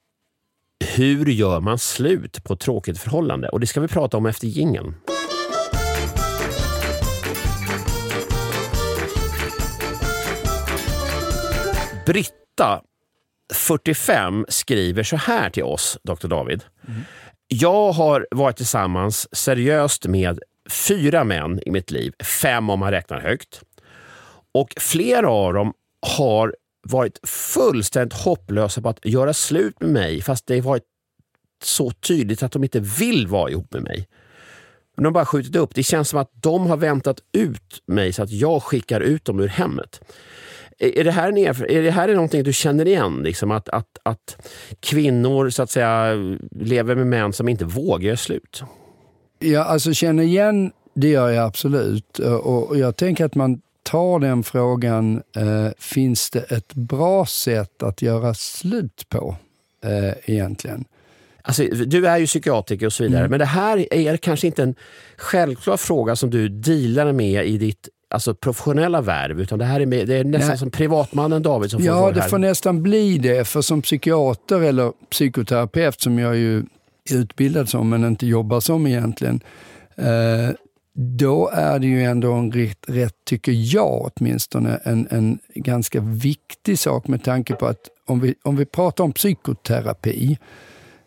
hur 0.94 1.26
gör 1.26 1.60
man 1.60 1.78
slut 1.78 2.44
på 2.44 2.54
ett 2.54 2.60
tråkigt 2.60 2.98
förhållande? 2.98 3.48
Och 3.48 3.60
Det 3.60 3.66
ska 3.66 3.80
vi 3.80 3.88
prata 3.88 4.16
om 4.16 4.26
efter 4.26 4.46
gingen. 4.46 4.94
Britta, 12.06 12.82
45, 13.54 14.46
skriver 14.48 15.02
så 15.02 15.16
här 15.16 15.50
till 15.50 15.62
oss, 15.62 15.98
Dr. 16.02 16.28
David. 16.28 16.64
Mm. 16.88 17.00
Jag 17.48 17.92
har 17.92 18.26
varit 18.30 18.56
tillsammans 18.56 19.36
seriöst 19.36 20.06
med 20.06 20.40
fyra 20.70 21.24
män 21.24 21.60
i 21.66 21.70
mitt 21.70 21.90
liv, 21.90 22.12
fem 22.42 22.70
om 22.70 22.80
man 22.80 22.90
räknar 22.90 23.20
högt. 23.20 23.62
Och 24.52 24.74
flera 24.76 25.30
av 25.30 25.54
dem 25.54 25.72
har 26.16 26.56
varit 26.82 27.20
fullständigt 27.28 28.18
hopplösa 28.18 28.82
på 28.82 28.88
att 28.88 29.04
göra 29.04 29.34
slut 29.34 29.80
med 29.80 29.90
mig 29.90 30.22
fast 30.22 30.46
det 30.46 30.54
har 30.54 30.62
varit 30.62 30.84
så 31.64 31.90
tydligt 31.90 32.42
att 32.42 32.52
de 32.52 32.64
inte 32.64 32.80
vill 32.80 33.26
vara 33.26 33.50
ihop 33.50 33.72
med 33.72 33.82
mig. 33.82 34.08
Men 34.96 35.02
de 35.02 35.06
har 35.06 35.12
bara 35.12 35.26
skjutit 35.26 35.56
upp. 35.56 35.74
Det 35.74 35.82
känns 35.82 36.08
som 36.08 36.18
att 36.18 36.30
de 36.32 36.66
har 36.66 36.76
väntat 36.76 37.20
ut 37.32 37.82
mig 37.86 38.12
så 38.12 38.22
att 38.22 38.30
jag 38.30 38.62
skickar 38.62 39.00
ut 39.00 39.24
dem 39.24 39.40
ur 39.40 39.48
hemmet. 39.48 40.00
Är 40.78 41.04
det 41.04 41.10
här, 41.10 41.38
är 41.70 41.82
det 41.82 41.90
här 41.90 42.08
någonting 42.08 42.42
du 42.42 42.52
känner 42.52 42.88
igen? 42.88 43.22
Liksom 43.22 43.50
att, 43.50 43.68
att, 43.68 43.98
att 44.02 44.48
kvinnor 44.80 45.50
så 45.50 45.62
att 45.62 45.70
säga 45.70 46.14
lever 46.50 46.94
med 46.94 47.06
män 47.06 47.32
som 47.32 47.48
inte 47.48 47.64
vågar 47.64 48.06
göra 48.06 48.16
slut? 48.16 48.62
Ja, 49.38 49.64
alltså 49.64 49.92
känner 49.92 50.22
igen 50.22 50.72
det 50.94 51.08
gör 51.08 51.28
jag 51.28 51.44
absolut. 51.44 52.18
Och 52.18 52.78
jag 52.78 52.96
tänker 52.96 53.24
att 53.24 53.34
man 53.34 53.60
tar 53.82 54.18
den 54.18 54.42
frågan, 54.42 55.22
eh, 55.36 55.68
finns 55.78 56.30
det 56.30 56.40
ett 56.40 56.74
bra 56.74 57.26
sätt 57.26 57.82
att 57.82 58.02
göra 58.02 58.34
slut 58.34 59.06
på 59.08 59.36
eh, 59.84 60.34
egentligen? 60.34 60.84
Alltså, 61.42 61.62
du 61.64 62.06
är 62.06 62.18
ju 62.18 62.26
psykiatriker 62.26 62.86
och 62.86 62.92
så 62.92 63.02
vidare, 63.02 63.20
mm. 63.20 63.30
men 63.30 63.38
det 63.38 63.44
här 63.44 63.94
är 63.94 64.16
kanske 64.16 64.46
inte 64.46 64.62
en 64.62 64.74
självklar 65.16 65.76
fråga 65.76 66.16
som 66.16 66.30
du 66.30 66.48
dealar 66.48 67.12
med 67.12 67.46
i 67.46 67.58
ditt 67.58 67.88
alltså, 68.08 68.34
professionella 68.34 69.00
värv, 69.00 69.40
utan 69.40 69.58
det 69.58 69.64
här 69.64 69.80
är, 69.80 69.86
med, 69.86 70.08
det 70.08 70.16
är 70.16 70.24
nästan 70.24 70.48
Nej. 70.48 70.58
som 70.58 70.70
privatmannen 70.70 71.42
David 71.42 71.70
som 71.70 71.80
får 71.80 71.86
Ja, 71.86 72.06
det, 72.06 72.12
det 72.12 72.22
får 72.22 72.38
nästan 72.38 72.82
bli 72.82 73.18
det, 73.18 73.48
för 73.48 73.60
som 73.60 73.82
psykiater 73.82 74.60
eller 74.60 74.92
psykoterapeut, 75.10 76.00
som 76.00 76.18
jag 76.18 76.36
ju 76.36 76.58
är 76.58 77.16
utbildad 77.16 77.68
som 77.68 77.88
men 77.88 78.04
inte 78.04 78.26
jobbar 78.26 78.60
som 78.60 78.86
egentligen, 78.86 79.40
eh, 79.96 80.50
då 80.92 81.50
är 81.52 81.78
det 81.78 81.86
ju 81.86 82.02
ändå 82.02 82.32
en 82.32 82.52
rätt, 82.52 82.84
rätt 82.86 83.14
tycker 83.24 83.52
jag 83.74 84.10
åtminstone, 84.16 84.80
en, 84.84 85.06
en 85.10 85.38
ganska 85.54 86.00
viktig 86.00 86.78
sak 86.78 87.08
med 87.08 87.24
tanke 87.24 87.54
på 87.54 87.66
att 87.66 87.88
om 88.06 88.20
vi, 88.20 88.34
om 88.42 88.56
vi 88.56 88.64
pratar 88.64 89.04
om 89.04 89.12
psykoterapi, 89.12 90.38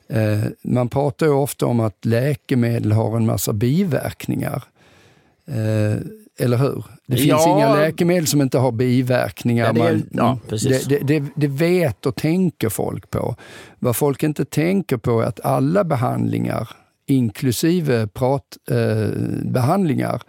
eh, 0.07 0.43
man 0.61 0.89
pratar 0.89 1.25
ju 1.25 1.31
ofta 1.31 1.65
om 1.65 1.79
att 1.79 2.05
läkemedel 2.05 2.91
har 2.91 3.17
en 3.17 3.25
massa 3.25 3.53
biverkningar. 3.53 4.63
Eh, 5.47 5.97
eller 6.41 6.57
hur? 6.57 6.83
Det 7.07 7.15
finns 7.15 7.27
ja. 7.27 7.57
inga 7.57 7.75
läkemedel 7.75 8.27
som 8.27 8.41
inte 8.41 8.57
har 8.57 8.71
biverkningar. 8.71 9.65
Ja, 9.65 9.73
det, 9.73 9.81
är, 9.81 10.01
ja, 10.11 10.39
det, 10.89 10.99
det, 11.07 11.23
det, 11.35 11.47
vet 11.47 12.05
och 12.05 12.15
tänker 12.15 12.69
folk 12.69 13.09
på. 13.09 13.35
Vad 13.79 13.95
folk 13.95 14.23
inte 14.23 14.45
tänker 14.45 14.97
på 14.97 15.21
är 15.21 15.25
att 15.25 15.45
alla 15.45 15.83
behandlingar 15.83 16.69
inklusive 17.11 18.07
pratbehandlingar, 18.07 20.15
eh, 20.15 20.21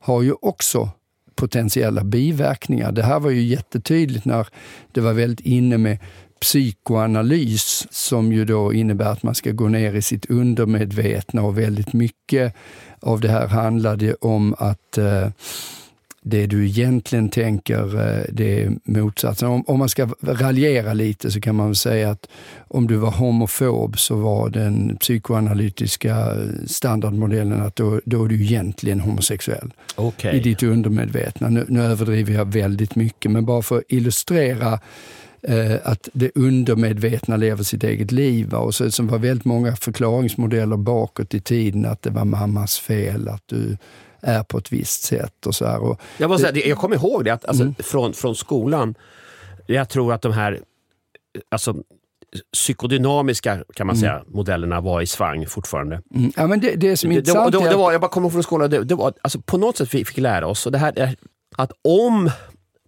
har 0.00 0.22
ju 0.22 0.34
också 0.42 0.90
potentiella 1.34 2.04
biverkningar. 2.04 2.92
Det 2.92 3.02
här 3.02 3.20
var 3.20 3.30
ju 3.30 3.42
jättetydligt 3.42 4.24
när 4.24 4.46
det 4.92 5.00
var 5.00 5.12
väldigt 5.12 5.46
inne 5.46 5.78
med 5.78 5.98
psykoanalys 6.40 7.86
som 7.90 8.32
ju 8.32 8.44
då 8.44 8.72
innebär 8.72 9.12
att 9.12 9.22
man 9.22 9.34
ska 9.34 9.50
gå 9.52 9.68
ner 9.68 9.94
i 9.94 10.02
sitt 10.02 10.26
undermedvetna 10.30 11.42
och 11.42 11.58
väldigt 11.58 11.92
mycket 11.92 12.54
av 13.00 13.20
det 13.20 13.28
här 13.28 13.46
handlade 13.46 14.14
om 14.14 14.54
att 14.58 14.98
eh, 14.98 15.28
det 16.30 16.46
du 16.46 16.66
egentligen 16.66 17.28
tänker, 17.28 18.00
eh, 18.00 18.24
det 18.32 18.62
är 18.62 18.72
motsatsen. 18.84 19.48
Om, 19.48 19.64
om 19.66 19.78
man 19.78 19.88
ska 19.88 20.08
raljera 20.20 20.92
lite 20.92 21.30
så 21.30 21.40
kan 21.40 21.54
man 21.54 21.74
säga 21.74 22.10
att 22.10 22.28
om 22.68 22.86
du 22.86 22.96
var 22.96 23.10
homofob 23.10 23.98
så 23.98 24.16
var 24.16 24.48
den 24.48 24.96
psykoanalytiska 24.96 26.36
standardmodellen 26.66 27.62
att 27.62 27.76
då, 27.76 28.00
då 28.04 28.24
är 28.24 28.28
du 28.28 28.42
egentligen 28.42 29.00
homosexuell. 29.00 29.70
Okay. 29.96 30.36
I 30.36 30.40
ditt 30.40 30.62
undermedvetna. 30.62 31.48
Nu, 31.48 31.66
nu 31.68 31.82
överdriver 31.82 32.34
jag 32.34 32.52
väldigt 32.52 32.94
mycket, 32.94 33.30
men 33.30 33.44
bara 33.44 33.62
för 33.62 33.78
att 33.78 33.84
illustrera 33.88 34.80
att 35.82 36.08
det 36.12 36.30
undermedvetna 36.34 37.36
lever 37.36 37.64
sitt 37.64 37.84
eget 37.84 38.12
liv. 38.12 38.54
Och 38.54 38.74
så, 38.74 38.84
det 38.84 39.00
var 39.00 39.18
väldigt 39.18 39.44
många 39.44 39.76
förklaringsmodeller 39.76 40.76
bakåt 40.76 41.34
i 41.34 41.40
tiden, 41.40 41.86
att 41.86 42.02
det 42.02 42.10
var 42.10 42.24
mammas 42.24 42.78
fel, 42.78 43.28
att 43.28 43.42
du 43.46 43.76
är 44.20 44.42
på 44.42 44.58
ett 44.58 44.72
visst 44.72 45.02
sätt. 45.02 45.46
Och 45.46 45.54
så 45.54 45.66
här. 45.66 45.78
Och 45.78 46.00
jag, 46.18 46.28
måste 46.28 46.48
säga, 46.48 46.66
jag 46.66 46.78
kommer 46.78 46.96
ihåg 46.96 47.24
det, 47.24 47.30
att, 47.30 47.44
alltså, 47.44 47.62
mm. 47.62 47.74
från, 47.78 48.14
från 48.14 48.34
skolan. 48.34 48.94
Jag 49.66 49.88
tror 49.88 50.12
att 50.12 50.22
de 50.22 50.32
här 50.32 50.60
alltså, 51.48 51.74
psykodynamiska 52.52 53.64
kan 53.74 53.86
man 53.86 53.96
mm. 53.96 54.00
säga, 54.00 54.24
modellerna 54.26 54.80
var 54.80 55.00
i 55.02 55.06
svang 55.06 55.46
fortfarande. 55.46 56.02
Mm. 56.14 56.32
Ja, 56.36 56.46
men 56.46 56.60
det, 56.60 56.74
det 56.74 56.96
som 56.96 57.10
är 57.10 57.14
det, 57.14 57.18
intressant 57.18 57.52
det, 57.52 57.58
det, 57.58 57.70
det 57.70 57.76
var, 57.76 57.92
Jag 57.92 58.00
bara 58.00 58.10
kommer 58.10 58.30
från 58.30 58.42
skolan, 58.42 58.70
det, 58.70 58.84
det 58.84 58.94
var, 58.94 59.12
alltså, 59.22 59.40
på 59.40 59.58
något 59.58 59.76
sätt 59.76 59.94
vi 59.94 60.04
fick 60.04 60.18
lära 60.18 60.46
oss 60.46 60.66
och 60.66 60.72
det 60.72 60.78
här, 60.78 61.16
att 61.56 61.72
om 61.84 62.30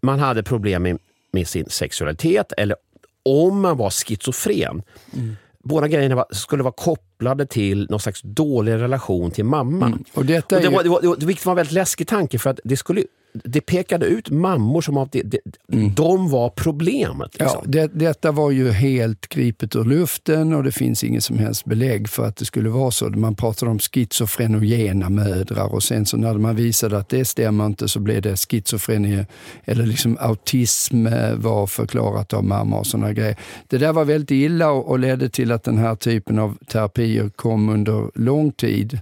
man 0.02 0.19
hade 0.19 0.42
problem 0.42 0.83
med, 0.83 0.99
med 1.32 1.49
sin 1.49 1.66
sexualitet 1.68 2.52
eller 2.56 2.76
om 3.25 3.60
man 3.60 3.76
var 3.76 3.90
schizofren, 3.90 4.82
mm 5.12 5.37
båda 5.64 5.88
grejerna 5.88 6.14
var, 6.14 6.26
skulle 6.30 6.62
vara 6.62 6.75
kopplade 6.76 7.46
till 7.46 7.87
någon 7.90 8.00
slags 8.00 8.20
dålig 8.22 8.72
relation 8.72 9.30
till 9.30 9.44
mamman. 9.44 9.92
Mm. 9.92 10.04
Och 10.14 10.25
detta 10.25 10.56
och 10.56 10.62
det, 10.62 10.68
var, 10.68 10.82
det, 10.82 10.88
var, 10.88 11.16
det, 11.16 11.46
var, 11.46 11.52
en 11.52 11.56
väldigt 11.56 11.72
läskig 11.72 12.08
tanke 12.08 12.38
för 12.38 12.50
att 12.50 12.60
det 12.64 12.76
skulle 12.76 13.04
det 13.32 13.60
pekade 13.60 14.06
ut 14.06 14.30
mammor 14.30 14.80
som 14.80 14.96
att 14.96 15.12
det, 15.12 15.22
det, 15.22 15.38
mm. 15.72 15.94
de 15.94 16.30
var 16.30 16.50
problemet. 16.50 17.38
Liksom. 17.38 17.60
Ja, 17.64 17.70
det, 17.70 17.90
detta 17.94 18.32
var 18.32 18.50
ju 18.50 18.70
helt 18.70 19.28
gripet 19.28 19.76
ur 19.76 19.84
luften 19.84 20.54
och 20.54 20.64
det 20.64 20.72
finns 20.72 21.04
inget 21.04 21.25
som 21.25 21.38
helst 21.38 21.64
belägg 21.64 22.08
för 22.08 22.26
att 22.26 22.37
det 22.37 22.44
skulle 22.44 22.68
vara 22.68 22.90
så. 22.90 23.08
Man 23.08 23.34
pratade 23.34 23.70
om 23.70 23.78
schizofrenogena 23.78 25.08
mödrar 25.08 25.75
och 25.75 25.82
sen 25.82 26.06
så 26.06 26.16
när 26.16 26.34
man 26.34 26.56
visade 26.56 26.99
att 26.99 27.08
det 27.08 27.25
stämmer 27.25 27.66
inte 27.66 27.88
så 27.88 28.00
blev 28.00 28.22
det 28.22 28.37
schizofreni 28.37 29.25
eller 29.64 29.87
liksom 29.87 30.16
autism 30.20 31.06
eh, 31.06 31.34
var 31.34 31.66
förklarat 31.66 32.32
av 32.32 32.44
mamma 32.44 32.78
och 32.78 32.87
sådana 32.87 33.12
grejer. 33.12 33.37
Det 33.68 33.78
där 33.78 33.92
var 33.92 34.04
väldigt 34.04 34.30
illa 34.30 34.70
och, 34.70 34.88
och 34.88 34.99
ledde 34.99 35.28
till 35.28 35.52
att 35.52 35.62
den 35.62 35.78
här 35.78 35.94
typen 35.94 36.38
av 36.38 36.58
terapier 36.68 37.30
kom 37.37 37.68
under 37.68 38.10
lång 38.14 38.52
tid. 38.52 39.00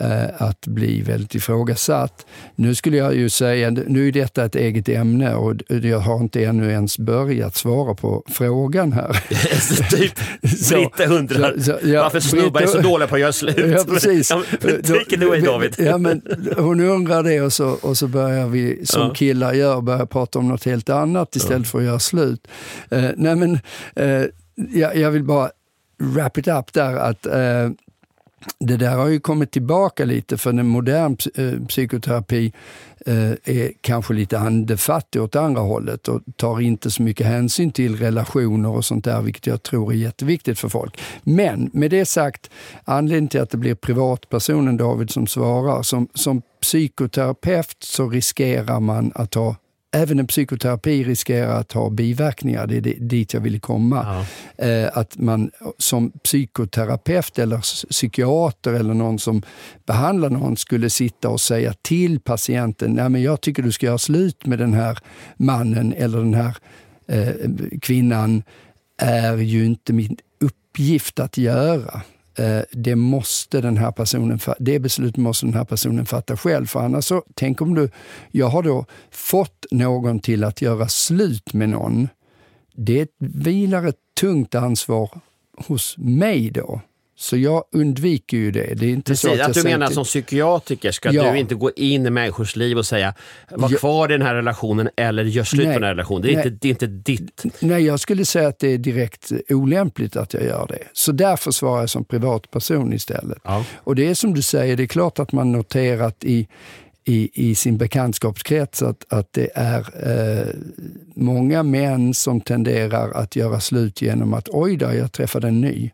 Eh, 0.00 0.42
att 0.42 0.66
bli 0.66 1.02
väldigt 1.02 1.34
ifrågasatt. 1.34 2.26
Nu 2.54 2.74
skulle 2.74 2.96
jag 2.96 3.14
ju 3.14 3.30
säga, 3.30 3.70
nu 3.70 4.08
är 4.08 4.12
detta 4.12 4.44
ett 4.44 4.54
eget 4.54 4.88
ämne 4.88 5.34
och 5.34 5.54
jag 5.68 5.98
har 5.98 6.20
inte 6.20 6.44
ännu 6.44 6.70
ens 6.70 6.98
börjat 6.98 7.56
svara 7.56 7.94
på 7.94 8.24
frågan 8.28 8.92
här. 8.92 9.24
typ, 9.90 10.12
Britta 10.70 11.06
undrar 11.06 11.52
så, 11.56 11.62
så, 11.62 11.78
ja, 11.82 12.02
varför 12.02 12.20
snubbar 12.20 12.60
är 12.60 12.66
så 12.66 12.80
dåliga 12.80 13.08
på 13.08 13.14
att 13.14 13.20
göra 13.20 13.32
slut. 13.32 13.56
Ja, 13.58 13.84
precis. 13.88 14.28
Take 14.28 15.14
it 15.14 15.22
away 15.22 15.40
David. 15.40 15.74
Ja, 15.78 15.98
men 15.98 16.22
hon 16.56 16.80
undrar 16.80 17.22
det 17.22 17.40
och 17.40 17.52
så, 17.52 17.68
och 17.68 17.98
så 17.98 18.06
börjar 18.06 18.46
vi, 18.46 18.86
som 18.86 19.02
ja. 19.02 19.14
killar 19.14 19.52
gör, 19.52 19.80
börja 19.80 20.06
prata 20.06 20.38
om 20.38 20.48
något 20.48 20.64
helt 20.64 20.88
annat 20.88 21.36
istället 21.36 21.58
ja. 21.66 21.70
för 21.70 21.78
att 21.78 21.84
göra 21.84 21.98
slut. 21.98 22.48
Uh, 22.92 23.10
nej 23.16 23.36
men, 23.36 23.58
uh, 24.00 24.26
jag, 24.54 24.96
jag 24.96 25.10
vill 25.10 25.24
bara 25.24 25.50
wrap 25.98 26.38
it 26.38 26.48
up 26.48 26.72
där 26.72 26.96
att 26.96 27.26
uh, 27.26 27.70
det 28.58 28.76
där 28.76 28.96
har 28.96 29.08
ju 29.08 29.20
kommit 29.20 29.50
tillbaka 29.50 30.04
lite 30.04 30.38
för 30.38 30.52
den 30.52 30.66
modern 30.66 31.16
eh, 31.34 31.66
psykoterapi 31.66 32.52
eh, 33.06 33.30
är 33.30 33.72
kanske 33.80 34.14
lite 34.14 34.38
andefattig 34.38 35.22
åt 35.22 35.36
andra 35.36 35.60
hållet 35.60 36.08
och 36.08 36.20
tar 36.36 36.60
inte 36.60 36.90
så 36.90 37.02
mycket 37.02 37.26
hänsyn 37.26 37.70
till 37.70 37.96
relationer 37.96 38.68
och 38.68 38.84
sånt 38.84 39.04
där, 39.04 39.22
vilket 39.22 39.46
jag 39.46 39.62
tror 39.62 39.92
är 39.92 39.96
jätteviktigt 39.96 40.58
för 40.58 40.68
folk. 40.68 41.00
Men 41.22 41.70
med 41.72 41.90
det 41.90 42.04
sagt, 42.04 42.50
anledningen 42.84 43.28
till 43.28 43.40
att 43.40 43.50
det 43.50 43.58
blir 43.58 43.74
privatpersonen 43.74 44.76
David 44.76 45.10
som 45.10 45.26
svarar, 45.26 45.82
som, 45.82 46.08
som 46.14 46.42
psykoterapeut 46.60 47.76
så 47.80 48.08
riskerar 48.08 48.80
man 48.80 49.12
att 49.14 49.34
ha 49.34 49.56
även 49.92 50.18
en 50.18 50.26
psykoterapi 50.26 51.04
riskerar 51.04 51.60
att 51.60 51.72
ha 51.72 51.90
biverkningar. 51.90 52.66
Det 52.66 52.76
är 52.76 53.00
dit 53.00 53.34
jag 53.34 53.40
ville 53.40 53.58
komma. 53.58 54.24
Ja. 54.58 54.66
Eh, 54.66 54.90
att 54.94 55.18
man 55.18 55.50
som 55.78 56.10
psykoterapeut 56.10 57.38
eller 57.38 57.86
psykiater 57.90 58.72
eller 58.72 58.94
någon 58.94 59.18
som 59.18 59.42
behandlar 59.86 60.30
någon 60.30 60.56
skulle 60.56 60.90
sitta 60.90 61.28
och 61.28 61.40
säga 61.40 61.74
till 61.82 62.20
patienten, 62.20 62.92
Nej, 62.92 63.08
men 63.08 63.22
jag 63.22 63.40
tycker 63.40 63.62
du 63.62 63.72
ska 63.72 63.86
göra 63.86 63.98
slut 63.98 64.46
med 64.46 64.58
den 64.58 64.74
här 64.74 64.98
mannen 65.36 65.92
eller 65.92 66.18
den 66.18 66.34
här 66.34 66.56
eh, 67.06 67.32
kvinnan, 67.82 68.42
är 69.00 69.36
ju 69.36 69.64
inte 69.64 69.92
min 69.92 70.16
uppgift 70.40 71.20
att 71.20 71.38
göra. 71.38 72.02
Eh, 72.38 72.62
det, 72.72 72.96
måste 72.96 73.60
den 73.60 73.76
här 73.76 73.92
personen, 73.92 74.38
det 74.58 74.78
beslutet 74.78 75.16
måste 75.16 75.46
den 75.46 75.54
här 75.54 75.64
personen 75.64 76.06
fatta 76.06 76.36
själv. 76.36 76.66
För 76.66 76.80
annars 76.80 77.04
så, 77.04 77.22
tänk 77.34 77.60
om 77.60 77.74
du, 77.74 77.90
jag 78.30 78.46
har 78.46 78.62
då 78.62 78.84
fått 79.10 79.66
någon 79.70 80.20
till 80.20 80.44
att 80.44 80.62
göra 80.62 80.88
slut 80.88 81.52
med 81.52 81.68
någon. 81.68 82.08
Det 82.74 83.10
vilar 83.18 83.86
ett 83.86 83.98
tungt 84.20 84.54
ansvar 84.54 85.20
hos 85.66 85.98
mig 85.98 86.50
då. 86.50 86.80
Så 87.20 87.36
jag 87.36 87.64
undviker 87.72 88.36
ju 88.36 88.50
det. 88.50 88.74
det 88.74 88.86
är 88.86 88.90
inte 88.90 89.12
Precis, 89.12 89.30
så 89.30 89.34
att, 89.34 89.48
att 89.48 89.54
du 89.54 89.62
menar 89.62 89.86
till... 89.86 89.94
som 89.94 90.04
psykiatriker 90.04 90.90
ska 90.92 91.12
ja. 91.12 91.32
du 91.32 91.38
inte 91.38 91.54
gå 91.54 91.70
in 91.76 92.06
i 92.06 92.10
människors 92.10 92.56
liv 92.56 92.78
och 92.78 92.86
säga 92.86 93.14
var 93.50 93.68
kvar 93.68 94.08
i 94.08 94.12
den 94.12 94.22
här 94.22 94.34
relationen 94.34 94.88
eller 94.96 95.24
gör 95.24 95.44
slut 95.44 95.66
Nej. 95.66 95.74
på 95.74 95.80
den 95.80 95.86
här 95.86 95.94
relationen. 95.94 96.22
Det 96.22 96.34
är, 96.34 96.36
inte, 96.36 96.50
det 96.50 96.68
är 96.68 96.70
inte 96.70 96.86
ditt... 96.86 97.44
Nej, 97.60 97.86
jag 97.86 98.00
skulle 98.00 98.24
säga 98.24 98.48
att 98.48 98.58
det 98.58 98.68
är 98.68 98.78
direkt 98.78 99.32
olämpligt 99.48 100.16
att 100.16 100.34
jag 100.34 100.44
gör 100.44 100.66
det. 100.68 100.82
Så 100.92 101.12
därför 101.12 101.50
svarar 101.50 101.80
jag 101.80 101.90
som 101.90 102.04
privatperson 102.04 102.92
istället. 102.92 103.38
Ja. 103.44 103.64
Och 103.76 103.94
det 103.94 104.06
är 104.08 104.14
som 104.14 104.34
du 104.34 104.42
säger, 104.42 104.76
det 104.76 104.82
är 104.82 104.86
klart 104.86 105.18
att 105.18 105.32
man 105.32 105.52
noterat 105.52 106.24
i 106.24 106.48
i, 107.04 107.30
i 107.50 107.54
sin 107.54 107.78
bekantskapskrets 107.78 108.82
att, 108.82 109.04
att 109.08 109.32
det 109.32 109.50
är 109.54 109.80
eh, 110.10 110.46
många 111.14 111.62
män 111.62 112.14
som 112.14 112.40
tenderar 112.40 113.10
att 113.10 113.36
göra 113.36 113.60
slut 113.60 114.02
genom 114.02 114.34
att 114.34 114.48
oj 114.48 114.76
då, 114.76 114.94
jag 114.94 115.12
träffade 115.12 115.48
en 115.48 115.60
ny. 115.60 115.90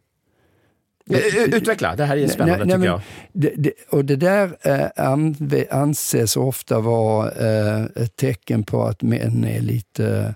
Utveckla, 1.47 1.97
det 1.97 2.05
här 2.05 2.17
är 2.17 2.29
spännande 2.29 2.65
nej, 2.65 2.67
nej, 2.67 2.77
tycker 2.77 2.87
jag. 2.87 3.01
Det, 3.33 3.53
det, 3.57 3.73
och 3.91 4.05
det 4.05 4.17
där 4.17 4.57
eh, 4.63 5.79
anses 5.81 6.37
ofta 6.37 6.81
vara 6.81 7.31
eh, 7.31 7.85
ett 7.85 8.17
tecken 8.17 8.65
på 8.65 8.83
att 8.83 9.03
män 9.03 9.45
är 9.45 9.61
lite 9.61 10.35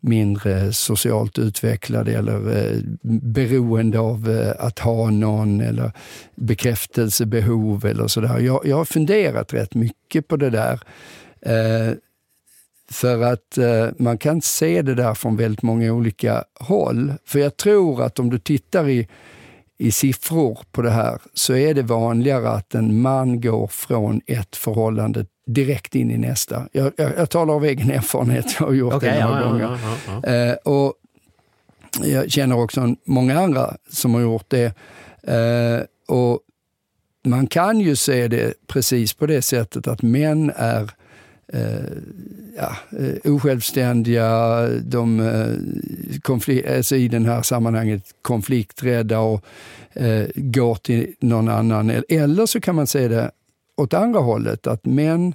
mindre 0.00 0.72
socialt 0.72 1.38
utvecklade 1.38 2.12
eller 2.12 2.56
eh, 2.56 2.78
beroende 3.02 3.98
av 3.98 4.30
eh, 4.30 4.66
att 4.66 4.78
ha 4.78 5.10
någon 5.10 5.60
eller 5.60 5.92
bekräftelsebehov 6.34 7.86
eller 7.86 8.06
sådär. 8.06 8.38
Jag, 8.38 8.66
jag 8.66 8.76
har 8.76 8.84
funderat 8.84 9.54
rätt 9.54 9.74
mycket 9.74 10.28
på 10.28 10.36
det 10.36 10.50
där. 10.50 10.80
Eh, 11.40 11.94
för 12.90 13.22
att 13.22 13.58
eh, 13.58 13.88
man 13.98 14.18
kan 14.18 14.42
se 14.42 14.82
det 14.82 14.94
där 14.94 15.14
från 15.14 15.36
väldigt 15.36 15.62
många 15.62 15.92
olika 15.92 16.44
håll. 16.54 17.14
För 17.24 17.38
jag 17.38 17.56
tror 17.56 18.02
att 18.02 18.18
om 18.18 18.30
du 18.30 18.38
tittar 18.38 18.88
i 18.88 19.08
i 19.82 19.92
siffror 19.92 20.58
på 20.72 20.82
det 20.82 20.90
här 20.90 21.20
så 21.34 21.54
är 21.54 21.74
det 21.74 21.82
vanligare 21.82 22.48
att 22.48 22.74
en 22.74 23.00
man 23.00 23.40
går 23.40 23.66
från 23.66 24.20
ett 24.26 24.56
förhållande 24.56 25.26
direkt 25.46 25.94
in 25.94 26.10
i 26.10 26.18
nästa. 26.18 26.68
Jag, 26.72 26.92
jag, 26.96 27.12
jag 27.16 27.30
talar 27.30 27.54
av 27.54 27.64
egen 27.64 27.90
erfarenhet, 27.98 28.56
jag 28.58 28.66
har 28.66 28.72
gjort 28.72 28.94
okay, 28.94 29.10
det 29.10 29.24
några 29.24 29.40
ja, 29.40 29.48
gånger. 29.48 29.78
Ja, 30.06 30.20
ja, 30.22 30.34
eh, 30.34 30.54
och 30.54 30.94
jag 32.02 32.30
känner 32.30 32.58
också 32.58 32.94
många 33.04 33.40
andra 33.40 33.76
som 33.90 34.14
har 34.14 34.20
gjort 34.20 34.50
det. 34.50 34.64
Eh, 35.22 36.14
och 36.16 36.40
man 37.24 37.46
kan 37.46 37.80
ju 37.80 37.96
se 37.96 38.28
det 38.28 38.54
precis 38.66 39.14
på 39.14 39.26
det 39.26 39.42
sättet 39.42 39.86
att 39.86 40.02
män 40.02 40.52
är 40.56 40.90
Eh, 41.52 41.96
ja, 42.56 42.76
eh, 42.98 43.32
osjälvständiga, 43.32 44.68
de 44.68 45.20
eh, 45.20 46.76
alltså 46.76 46.96
i 46.96 47.08
det 47.08 47.20
här 47.20 47.42
sammanhanget 47.42 48.04
konflikträdda 48.22 49.18
och 49.18 49.44
eh, 49.92 50.26
går 50.34 50.74
till 50.74 51.14
någon 51.20 51.48
annan. 51.48 52.02
Eller 52.08 52.46
så 52.46 52.60
kan 52.60 52.74
man 52.74 52.86
se 52.86 53.08
det 53.08 53.30
åt 53.76 53.94
andra 53.94 54.20
hållet, 54.20 54.66
att 54.66 54.84
män 54.84 55.34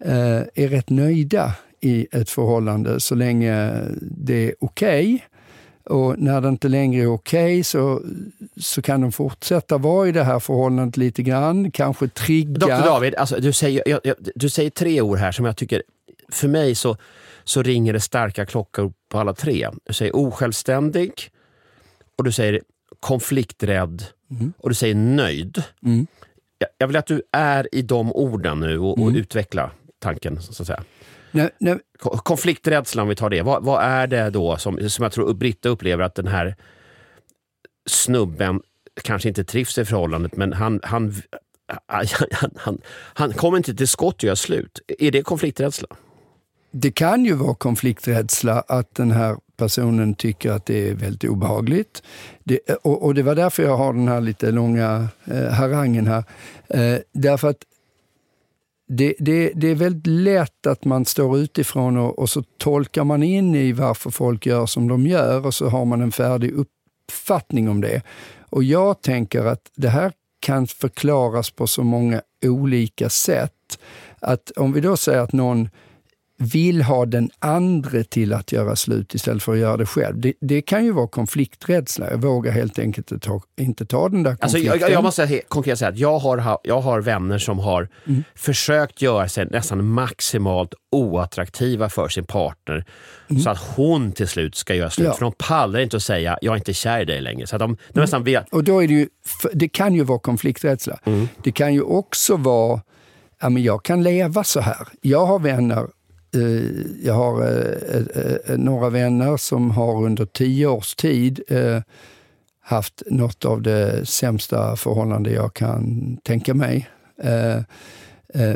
eh, 0.00 0.42
är 0.54 0.68
rätt 0.68 0.90
nöjda 0.90 1.54
i 1.80 2.06
ett 2.12 2.30
förhållande 2.30 3.00
så 3.00 3.14
länge 3.14 3.80
det 4.00 4.48
är 4.48 4.54
okej. 4.60 5.14
Okay. 5.14 5.20
Och 5.84 6.18
när 6.18 6.40
det 6.40 6.48
inte 6.48 6.68
längre 6.68 7.02
är 7.02 7.06
okej 7.06 7.44
okay, 7.44 7.64
så, 7.64 8.02
så 8.56 8.82
kan 8.82 9.00
de 9.00 9.12
fortsätta 9.12 9.78
vara 9.78 10.08
i 10.08 10.12
det 10.12 10.24
här 10.24 10.38
förhållandet 10.38 10.96
lite 10.96 11.22
grann, 11.22 11.70
kanske 11.70 12.08
trigga... 12.08 12.58
Doktor 12.58 12.84
David, 12.84 13.14
alltså, 13.14 13.40
du, 13.40 13.52
säger, 13.52 13.82
jag, 13.86 14.00
jag, 14.04 14.16
du 14.34 14.48
säger 14.48 14.70
tre 14.70 15.00
ord 15.00 15.18
här 15.18 15.32
som 15.32 15.44
jag 15.44 15.56
tycker, 15.56 15.82
för 16.32 16.48
mig 16.48 16.74
så, 16.74 16.96
så 17.44 17.62
ringer 17.62 17.92
det 17.92 18.00
starka 18.00 18.46
klockor 18.46 18.92
på 19.08 19.18
alla 19.18 19.34
tre. 19.34 19.70
Du 19.84 19.94
säger 19.94 20.16
osjälvständig, 20.16 21.30
och 22.16 22.24
du 22.24 22.32
säger 22.32 22.60
konflikträdd 23.00 24.04
mm. 24.30 24.52
och 24.58 24.68
du 24.68 24.74
säger 24.74 24.94
nöjd. 24.94 25.62
Mm. 25.82 26.06
Jag, 26.58 26.68
jag 26.78 26.86
vill 26.86 26.96
att 26.96 27.06
du 27.06 27.22
är 27.32 27.74
i 27.74 27.82
de 27.82 28.12
orden 28.12 28.60
nu 28.60 28.78
och, 28.78 28.92
och 28.92 29.08
mm. 29.08 29.16
utveckla 29.16 29.70
tanken. 29.98 30.42
så 30.42 30.62
att 30.62 30.66
säga. 30.66 30.84
Nej, 31.34 31.50
nej. 31.58 31.78
Konflikträdsla, 32.00 33.02
om 33.02 33.08
vi 33.08 33.16
tar 33.16 33.30
det. 33.30 33.42
Vad, 33.42 33.64
vad, 33.64 33.82
är 33.82 34.06
det 34.06 34.30
då 34.30 34.56
som, 34.56 34.88
som 34.90 35.02
jag 35.02 35.12
tror 35.12 35.34
Britta 35.34 35.68
upplever 35.68 36.04
att 36.04 36.14
den 36.14 36.26
här 36.26 36.56
snubben 37.86 38.60
kanske 39.02 39.28
inte 39.28 39.44
trivs 39.44 39.78
i 39.78 39.84
förhållandet, 39.84 40.36
men 40.36 40.52
han, 40.52 40.80
han, 40.82 41.14
han, 41.86 42.06
han, 42.56 42.80
han 43.14 43.32
kommer 43.32 43.56
inte 43.56 43.74
till 43.74 43.88
skott 43.88 44.16
och 44.16 44.24
gör 44.24 44.34
slut. 44.34 44.80
Är 44.98 45.10
det 45.10 45.22
konflikträdsla? 45.22 45.88
Det 46.70 46.90
kan 46.90 47.24
ju 47.24 47.34
vara 47.34 47.54
konflikträdsla 47.54 48.60
att 48.60 48.94
den 48.94 49.10
här 49.10 49.36
personen 49.56 50.14
tycker 50.14 50.50
att 50.50 50.66
det 50.66 50.88
är 50.88 50.94
väldigt 50.94 51.30
obehagligt. 51.30 52.02
Det, 52.44 52.58
och, 52.82 53.02
och, 53.02 53.14
det 53.14 53.22
var 53.22 53.34
därför 53.34 53.62
jag 53.62 53.76
har 53.76 53.92
den 53.92 54.08
här 54.08 54.20
lite 54.20 54.50
långa 54.50 55.08
eh, 55.24 55.48
harangen 55.48 56.06
här. 56.06 56.24
Eh, 56.68 56.98
därför 57.12 57.48
att 57.48 57.64
det, 58.88 59.14
det, 59.18 59.52
det, 59.54 59.68
är 59.68 59.74
väldigt 59.74 60.06
lätt 60.06 60.66
att 60.66 60.84
man 60.84 61.04
står 61.04 61.38
utifrån 61.38 61.96
och, 61.96 62.18
och, 62.18 62.30
så 62.30 62.42
tolkar 62.42 63.04
man 63.04 63.22
in 63.22 63.54
i 63.54 63.72
varför 63.72 64.10
folk 64.10 64.46
gör 64.46 64.66
som 64.66 64.88
de 64.88 65.06
gör 65.06 65.46
och 65.46 65.54
så 65.54 65.68
har 65.68 65.84
man 65.84 66.00
en 66.00 66.12
färdig 66.12 66.52
uppfattning 66.52 67.68
om 67.68 67.80
det. 67.80 68.02
Och 68.50 68.64
jag 68.64 69.02
tänker 69.02 69.44
att 69.44 69.70
det 69.76 69.88
här 69.88 70.12
kan 70.40 70.66
förklaras 70.66 71.50
på 71.50 71.66
så 71.66 71.82
många 71.82 72.22
olika 72.44 73.08
sätt. 73.08 73.78
Att 74.20 74.50
om 74.50 74.72
vi 74.72 74.80
då 74.80 74.96
säger 74.96 75.20
att 75.20 75.32
någon 75.32 75.68
vill 76.38 76.82
ha 76.82 77.06
den 77.06 77.30
andre 77.38 78.04
till 78.04 78.32
att 78.32 78.52
göra 78.52 78.76
slut 78.76 79.14
istället 79.14 79.42
för 79.42 79.52
att 79.52 79.58
göra 79.58 79.76
det 79.76 79.86
själv. 79.86 80.20
Det, 80.20 80.32
det 80.40 80.62
kan 80.62 80.84
ju 80.84 80.92
vara 80.92 81.08
konflikträdsla. 81.08 82.10
Jag 82.10 82.18
vågar 82.18 82.52
helt 82.52 82.78
enkelt 82.78 83.12
inte 83.12 83.26
ta, 83.26 83.42
inte 83.56 83.86
ta 83.86 84.08
den 84.08 84.22
där 84.22 84.36
konflikten. 84.36 84.72
Alltså, 84.72 84.86
jag, 84.86 84.92
jag 84.92 85.04
måste 85.04 85.42
konkret 85.48 85.78
säga 85.78 85.88
att 85.88 85.98
jag 85.98 86.18
har, 86.18 86.58
jag 86.62 86.80
har 86.80 87.00
vänner 87.00 87.38
som 87.38 87.58
har 87.58 87.88
mm. 88.06 88.24
försökt 88.34 89.02
göra 89.02 89.28
sig 89.28 89.46
nästan 89.46 89.86
maximalt 89.86 90.74
oattraktiva 90.92 91.88
för 91.88 92.08
sin 92.08 92.24
partner 92.24 92.84
mm. 93.30 93.42
så 93.42 93.50
att 93.50 93.58
hon 93.58 94.12
till 94.12 94.28
slut 94.28 94.54
ska 94.54 94.74
göra 94.74 94.90
slut. 94.90 95.06
Ja. 95.06 95.12
För 95.12 95.20
de 95.20 95.32
pallar 95.38 95.80
inte 95.80 95.96
att 95.96 96.02
säga 96.02 96.38
jag 96.42 96.52
är 96.52 96.56
inte 96.56 96.74
kär 96.74 97.00
i 97.00 97.04
dig 97.04 97.20
längre. 97.20 97.46
Så 97.46 97.58
de, 97.58 97.76
de 97.88 97.98
mm. 97.98 98.02
nästan 98.02 98.24
vet. 98.24 98.48
Och 98.52 98.64
då 98.64 98.82
är 98.82 98.88
det, 98.88 98.94
ju, 98.94 99.08
det 99.52 99.68
kan 99.68 99.94
ju 99.94 100.04
vara 100.04 100.18
konflikträdsla. 100.18 100.98
Mm. 101.04 101.28
Det 101.42 101.52
kan 101.52 101.74
ju 101.74 101.82
också 101.82 102.36
vara 102.36 102.80
ja, 103.40 103.48
men 103.48 103.62
jag 103.62 103.82
kan 103.82 104.02
leva 104.02 104.44
så 104.44 104.60
här. 104.60 104.88
Jag 105.00 105.26
har 105.26 105.38
vänner 105.38 105.86
jag 107.02 107.14
har 107.14 107.42
eh, 107.42 108.02
eh, 108.46 108.58
några 108.58 108.90
vänner 108.90 109.36
som 109.36 109.70
har 109.70 110.04
under 110.04 110.26
tio 110.26 110.66
års 110.66 110.94
tid 110.94 111.42
haft 112.60 113.02
något 113.06 113.44
av 113.44 113.62
det 113.62 114.08
sämsta 114.08 114.76
förhållande 114.76 115.30
jag 115.30 115.54
kan 115.54 116.16
tänka 116.22 116.54
mig. 116.54 116.88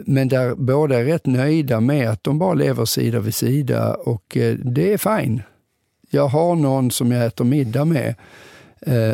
Men 0.04 0.28
där 0.28 0.54
båda 0.54 0.98
är 0.98 1.04
rätt 1.04 1.26
nöjda 1.26 1.80
med 1.80 2.10
att 2.10 2.24
de 2.24 2.38
bara 2.38 2.54
lever 2.54 2.84
sida 2.84 3.20
vid 3.20 3.34
sida 3.34 3.94
och 3.94 4.36
det 4.64 4.92
är 4.92 5.18
fine. 5.18 5.42
Jag 6.10 6.28
har 6.28 6.56
någon 6.56 6.90
som 6.90 7.12
jag 7.12 7.26
äter 7.26 7.44
middag 7.44 7.84
med 7.84 8.14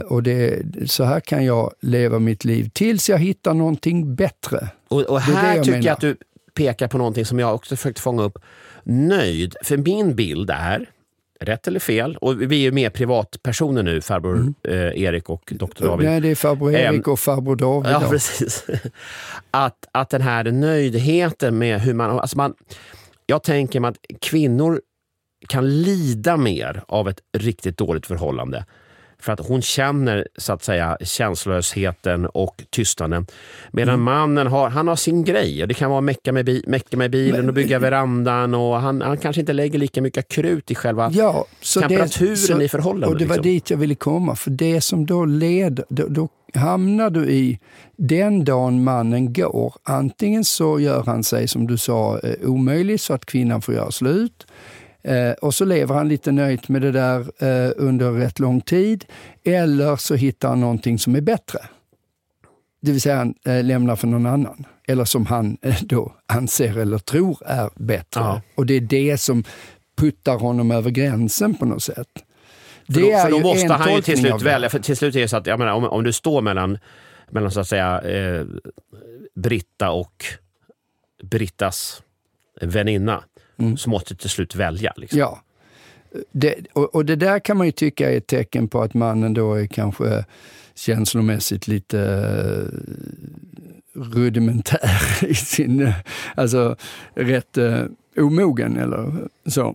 och 0.05 0.23
det, 0.23 0.63
så 0.87 1.05
här 1.05 1.21
kan 1.21 1.45
jag 1.45 1.73
leva 1.81 2.19
mitt 2.19 2.45
liv 2.45 2.71
tills 2.75 3.09
jag 3.09 3.19
hittar 3.19 3.55
någonting 3.55 4.15
bättre. 4.15 4.69
Och, 4.89 5.01
och 5.01 5.21
här 5.21 5.57
jag 5.57 5.65
tycker 5.65 5.79
menar. 5.79 5.87
jag 5.87 5.93
att 5.93 6.01
du 6.01 6.17
pekar 6.55 6.89
på 6.89 6.99
någonting 6.99 7.25
som 7.25 7.39
jag 7.39 7.55
också 7.55 7.77
försökt 7.77 7.99
fånga 7.99 8.23
upp. 8.23 8.39
Nöjd. 8.85 9.57
För 9.63 9.77
min 9.77 10.15
bild 10.15 10.51
är, 10.51 10.91
rätt 11.41 11.69
eller 11.69 11.81
fel, 11.81 12.17
och 12.17 12.43
vi 12.43 12.57
är 12.57 12.61
ju 12.61 12.73
mer 12.73 12.91
privatpersoner 12.91 13.83
nu, 13.83 14.01
farbror 14.01 14.37
mm. 14.37 14.55
eh, 14.63 15.03
Erik 15.03 15.31
och 15.31 15.53
doktor 15.57 15.87
David. 15.87 16.09
Nej, 16.09 16.21
det 16.21 16.29
är 16.29 16.35
farbror 16.35 16.75
Erik 16.75 17.09
och 17.09 17.19
farbror 17.19 17.57
David. 17.57 17.93
Ja, 17.93 18.03
precis. 18.11 18.67
att, 19.51 19.89
att 19.93 20.11
den 20.11 20.23
här 20.23 20.45
nöjdheten 20.45 21.59
med 21.59 21.81
hur 21.81 21.95
man... 21.95 22.19
Alltså 22.19 22.37
man 22.37 22.55
jag 23.27 23.43
tänker 23.43 23.81
mig 23.81 23.89
att 23.89 24.21
kvinnor 24.21 24.81
kan 25.49 25.83
lida 25.83 26.37
mer 26.37 26.83
av 26.89 27.09
ett 27.09 27.21
riktigt 27.37 27.79
dåligt 27.79 28.07
förhållande 28.07 28.65
För 29.25 29.33
att 29.33 29.41
hon 29.49 29.63
känner 29.63 30.29
så 30.37 30.53
att 30.53 30.63
säga 30.65 30.97
känslolösheten 31.01 32.27
och 32.27 32.65
tystnaden. 32.71 33.27
Medan 33.73 33.95
Mm. 33.95 34.05
mannen 34.05 34.47
har, 34.47 34.69
han 34.71 34.89
har 34.89 34.97
sin 34.97 35.25
grej. 35.25 35.65
Det 35.69 35.75
kan 35.75 35.91
vara 35.91 36.01
mecka 36.01 36.33
med, 36.33 36.45
bi, 36.45 36.63
mecka 36.67 36.97
med 36.97 37.11
bilen 37.11 37.41
Men- 37.41 37.49
och 37.49 37.55
bygga 37.55 37.79
verandan. 37.79 38.55
Och 38.55 38.75
han, 38.81 39.03
han 39.03 39.17
kanske 39.19 39.41
inte 39.41 39.53
lägger 39.53 39.79
lika 39.79 40.03
mycket 40.03 40.29
krut 40.29 40.71
i 40.71 40.75
själva 40.75 41.11
Ja, 41.15 41.45
så 41.61 41.81
temperaturen 41.81 42.37
så- 42.37 42.61
i 42.63 42.69
förhållandet. 42.69 43.09
Och 43.11 43.19
det 43.19 43.25
var 43.25 43.35
liksom. 43.37 43.53
dit 43.53 43.71
jag 43.71 43.79
ville 43.79 43.95
komma, 43.95 44.37
för 44.37 44.51
det 44.51 44.81
som 44.81 45.07
då 45.07 45.25
leder, 45.25 45.85
då, 45.89 46.07
då 46.09 46.29
hamnar 46.55 47.11
du 47.11 47.31
i 47.31 47.59
den 47.97 48.45
dagen 48.45 48.85
mannen 48.85 49.33
går. 49.33 49.75
Antingen 49.83 50.45
så 50.45 50.81
gör 50.81 51.03
han 51.07 51.25
sig, 51.25 51.49
som 51.49 51.67
du 51.67 51.77
sa, 51.79 52.19
eh, 52.19 52.49
omöjlig 52.51 53.01
så 53.01 53.15
att 53.15 53.27
kvinnan 53.27 53.63
får 53.63 53.75
göra 53.75 53.91
slut. 53.91 54.47
Eh, 55.05 55.33
och 55.33 55.55
så 55.55 55.65
lever 55.65 55.95
han 55.95 56.09
lite 56.09 56.33
nöjt 56.33 56.69
med 56.69 56.83
det 56.83 56.93
där 56.93 57.21
eh, 57.21 57.73
under 57.77 58.13
rätt 58.13 58.39
lång 58.39 58.61
tid. 58.61 59.05
Eller 59.45 59.97
så 59.97 60.15
hittar 60.15 60.49
han 60.49 60.61
någonting 60.61 60.99
som 60.99 61.17
är 61.17 61.21
bättre. 61.21 61.59
Det 62.83 62.93
vill 62.93 63.01
säga 63.01 63.17
han 63.17 63.35
eh, 63.47 63.65
lämnar 63.65 63.97
för 63.97 64.07
någon 64.07 64.27
annan. 64.27 64.67
Eller 64.89 65.05
som 65.05 65.27
han 65.27 65.59
eh, 65.63 65.83
då 65.83 66.15
anser 66.27 66.79
eller 66.79 66.99
tror 66.99 67.39
är 67.47 67.71
bättre. 67.75 68.21
Ja. 68.21 68.43
Och 68.55 68.67
det 68.67 68.75
är 68.75 68.81
det 68.81 69.19
som 69.21 69.45
puttar 69.97 70.39
honom 70.39 70.71
över 70.71 70.91
gränsen 70.91 71.55
på 71.55 71.65
något 71.65 71.83
sätt. 71.83 72.09
För 72.87 73.01
då, 73.01 73.19
för 73.19 73.31
då 73.31 73.39
måste 73.39 73.73
han 73.73 73.95
ju 73.95 74.03
till 74.03 74.19
slut 74.19 74.39
det. 74.39 74.45
välja. 74.45 74.71
För 74.71 74.79
till 74.79 74.97
slut 74.97 75.17
är 75.17 75.21
det 75.21 75.29
så 75.29 75.37
att, 75.37 75.47
jag 75.47 75.59
menar, 75.59 75.73
om, 75.73 75.85
om 75.85 76.05
du 76.05 76.13
står 76.13 76.43
mellan, 76.43 76.79
mellan 77.31 77.51
så 77.51 77.61
att 77.61 77.69
säga 77.69 78.01
eh, 78.01 78.45
Britta 79.35 79.91
och 79.91 80.25
Brittas 81.23 82.03
väninna 82.61 83.25
Mm. 83.59 83.77
så 83.77 83.91
måste 83.91 84.15
du 84.15 84.19
till 84.19 84.31
slut 84.31 84.55
välja. 84.55 84.93
Liksom. 84.97 85.19
Ja. 85.19 85.41
Det, 86.33 86.55
och, 86.73 86.95
och 86.95 87.05
det 87.05 87.17
där 87.17 87.39
kan 87.39 87.57
man 87.57 87.67
ju 87.67 87.73
tycka 87.73 88.13
är 88.13 88.17
ett 88.17 88.27
tecken 88.27 88.69
på 88.69 88.83
att 88.83 88.95
mannen 88.95 89.35
då 89.35 89.55
är 89.55 89.67
kanske 89.67 90.25
känslomässigt 90.75 91.69
lite 91.69 92.01
eh, 92.01 92.79
rudimentär 93.93 95.25
i 95.29 95.35
sin, 95.35 95.83
eh, 95.83 95.95
alltså 96.35 96.77
rätt 97.15 97.59
eh, 97.59 97.83
omogen 98.17 98.77
eller 98.77 99.29
så. 99.47 99.75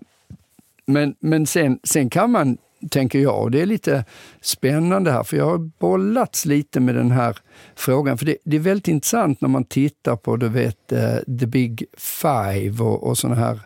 Men, 0.86 1.16
men 1.20 1.46
sen, 1.46 1.80
sen 1.84 2.10
kan 2.10 2.32
man, 2.32 2.58
tänker 2.92 3.20
jag, 3.20 3.42
och 3.42 3.52
det 3.52 3.62
är 3.62 3.66
lite 3.66 4.06
spännande 4.42 5.12
här, 5.12 5.24
för 5.24 5.38
jag 5.38 5.46
har 5.46 5.58
bollats 5.80 6.46
lite 6.46 6.80
med 6.80 6.96
den 6.96 7.12
här 7.12 7.38
frågan. 7.76 8.18
För 8.18 8.26
det, 8.26 8.38
det 8.44 8.56
är 8.56 8.60
väldigt 8.60 8.88
intressant 8.88 9.42
när 9.42 9.50
man 9.50 9.64
tittar 9.64 10.16
på, 10.16 10.38
du 10.38 10.50
vet, 10.50 10.92
eh, 10.92 11.16
the 11.40 11.46
big 11.46 11.84
five 11.98 12.84
och, 12.84 13.08
och 13.08 13.18
sådana 13.18 13.40
här 13.40 13.60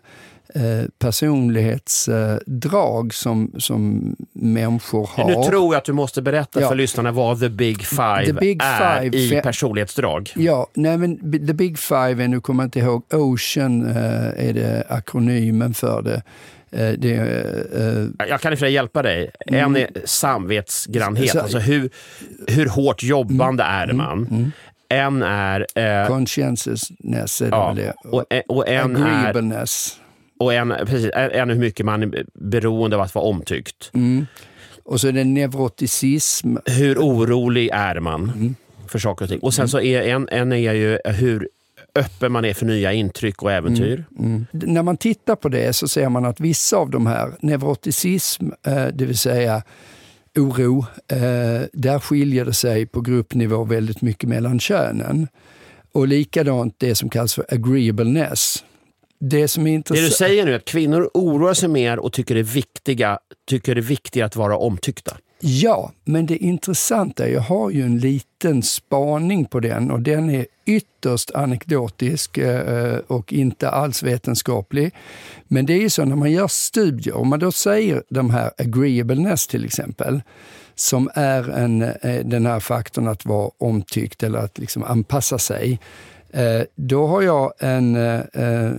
eh, 0.56 0.86
personlighetsdrag 0.99 3.13
som, 3.13 3.52
som 3.58 4.15
människor 4.34 5.10
har. 5.13 5.28
Nu 5.28 5.34
tror 5.34 5.73
jag 5.73 5.76
att 5.76 5.86
du 5.86 5.93
måste 5.93 6.21
berätta 6.21 6.62
Ja. 6.62 6.69
för 6.69 6.76
lyssnarna 6.76 7.12
vad 7.12 7.39
the 7.39 7.49
big 7.49 7.86
five, 7.86 8.26
The 8.26 8.34
big 8.34 8.62
är 8.63 9.02
five, 9.02 9.17
i 9.17 9.41
personlighetsdrag. 9.43 10.32
Ja, 10.36 10.67
nej 10.73 10.97
men 10.97 11.17
the 11.47 11.54
big 11.54 11.80
five, 11.80 12.23
är, 12.23 12.28
nu 12.28 12.41
kommer 12.41 12.63
jag 12.63 12.67
inte 12.67 12.80
ihåg, 12.80 13.04
Ocean 13.13 13.86
eh, 13.86 14.47
är 14.49 14.54
det 14.54 14.84
akronymen 14.89 15.73
för 15.73 16.02
det. 16.02 16.21
Eh, 16.74 16.92
det 16.98 17.16
är, 17.16 17.66
eh, 18.20 18.28
Jag 18.30 18.42
kan 18.42 18.54
i 18.54 18.56
hjälpa 18.74 19.02
dig. 19.02 19.32
En 19.40 19.76
är 19.76 19.90
samvetsgrannhet, 20.06 21.30
Så- 21.30 21.40
alltså 21.40 21.58
hur, 21.60 21.90
hur 22.48 22.66
hårt 22.66 23.04
jobbande 23.04 23.64
är 23.64 23.94
man? 23.94 24.52
En 24.90 25.22
är... 25.22 25.66
Eh, 25.76 26.08
conscientiousness 26.08 27.42
är 27.42 27.48
ja, 27.50 27.74
det. 27.76 27.94
och, 28.10 28.26
en- 28.30 28.44
och 28.48 28.68
en 28.70 28.96
är 28.96 29.02
Agreeableness. 29.02 29.98
och 30.40 30.54
en, 30.54 30.74
precis, 30.86 31.10
en 31.14 31.32
en 31.32 31.50
hur 31.50 31.60
mycket 31.60 31.86
man 31.86 32.04
är 32.04 32.26
beroende 32.34 32.96
av 32.96 33.02
att 33.02 33.16
vara 33.16 33.26
omtyckt. 33.26 33.92
Mm. 33.94 34.26
Och 34.84 35.02
så 35.02 35.08
är 35.08 35.12
det 35.12 35.24
neuroticism. 35.24 36.56
Hur 36.66 36.98
orolig 36.98 37.70
är 37.74 38.00
man 38.00 38.32
Mm. 38.36 38.56
för 38.88 39.00
saker 39.00 39.26
och 39.26 39.30
ting? 39.30 39.40
Och 39.40 39.54
sen 39.54 39.70
så 39.70 39.80
är 39.82 40.02
en, 40.02 40.30
en 40.32 40.52
är 40.54 40.74
ju 40.74 41.00
hur 41.06 41.48
öppen 41.99 42.32
man 42.32 42.45
är 42.45 42.53
för 42.53 42.65
nya 42.65 42.93
intryck 42.93 43.43
och 43.43 43.51
äventyr. 43.51 44.06
Mm. 44.19 44.45
D- 44.51 44.67
När 44.67 44.84
man 44.84 44.97
tittar 44.97 45.36
på 45.36 45.49
det 45.49 45.73
så 45.73 45.88
ser 45.88 46.10
man 46.10 46.25
att 46.25 46.39
vissa 46.39 46.77
av 46.77 46.89
de 46.89 47.06
här, 47.08 47.32
neuroticism, 47.41 48.45
eh, 48.67 48.86
det 48.93 49.06
vill 49.06 49.17
säga 49.17 49.63
oro, 50.38 50.86
eh, 51.08 51.62
där 51.73 51.99
skiljer 51.99 52.45
det 52.45 52.53
sig 52.53 52.86
på 52.86 53.01
gruppnivå 53.01 53.63
väldigt 53.63 54.01
mycket 54.01 54.29
mellan 54.29 54.60
könen. 54.60 55.27
Och 55.91 56.08
likadant 56.08 56.75
det 56.77 56.95
som 56.95 57.10
kallas 57.10 57.34
för 57.36 57.45
agreeableness. 57.49 58.63
Det 59.19 59.47
som 59.47 59.67
är 59.67 59.77
Det 59.77 60.01
du 60.01 60.10
säger 60.10 60.45
nu 60.45 60.51
är 60.51 60.56
att 60.56 60.65
kvinnor 60.65 61.10
oroar 61.13 61.53
sig 61.53 61.69
mer 61.69 61.99
och 61.99 62.13
tycker 62.13 62.36
det 62.36 62.41
är 62.41 62.43
viktiga, 62.43 63.19
tycker 63.49 63.75
det 63.75 63.82
är 63.82 63.84
att 64.25 64.36
vara 64.36 64.58
omtyckta. 64.58 65.17
Ja, 65.45 65.91
men 66.06 66.25
det 66.25 66.38
intressanta, 66.38 67.29
jag 67.29 67.41
har 67.41 67.69
ju 67.69 67.82
en 67.82 67.99
liten 67.99 68.63
spaning 68.63 69.45
på 69.45 69.60
den 69.60 69.91
och 69.91 70.01
den 70.01 70.29
är 70.29 70.45
ytterst 70.65 71.32
anekdotisk 71.32 72.38
eh, 72.38 72.97
och 73.08 73.34
inte 73.34 73.69
alls 73.69 74.03
vetenskaplig. 74.03 74.93
Men 75.47 75.65
det 75.65 75.73
är 75.73 75.82
ju 75.82 75.89
så 75.89 76.06
när 76.06 76.15
man 76.15 76.32
gör 76.32 76.47
studier, 76.47 77.15
om 77.15 77.27
man 77.27 77.39
då 77.39 77.51
säger 77.51 78.03
de 78.10 78.29
här 78.29 78.51
agreeableness 78.58 79.47
till 79.47 79.65
exempel, 79.65 80.21
som 80.75 81.10
är 81.13 81.49
en, 81.49 81.82
eh, 81.82 82.25
den 82.25 82.45
här 82.45 82.60
faktorn 82.60 83.08
att 83.08 83.25
vara 83.25 83.51
omtyckt 83.58 84.23
eller 84.23 84.39
att 84.39 84.58
liksom 84.58 84.84
anpassa 84.84 85.38
sig. 85.38 85.79
Eh, 86.34 86.62
Då 86.76 87.08
har 87.08 87.22
jag 87.22 87.54
en... 87.60 87.96
eh, 87.96 88.19
eh, 88.34 88.72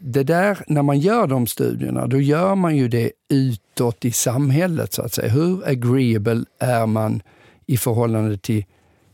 Det 0.00 0.22
där, 0.22 0.58
när 0.66 0.82
man 0.82 0.98
gör 1.00 1.26
de 1.26 1.46
studierna, 1.46 2.06
då 2.06 2.20
gör 2.20 2.54
man 2.54 2.76
ju 2.76 2.88
det 2.88 3.12
utåt 3.28 4.04
i 4.04 4.12
samhället 4.12 4.92
så 4.92 5.02
att 5.02 5.12
säga. 5.14 5.28
Hur 5.32 5.68
agreeable 5.68 6.44
är 6.58 6.86
man 6.86 7.22
i 7.66 7.76
förhållande 7.76 8.38
till 8.38 8.64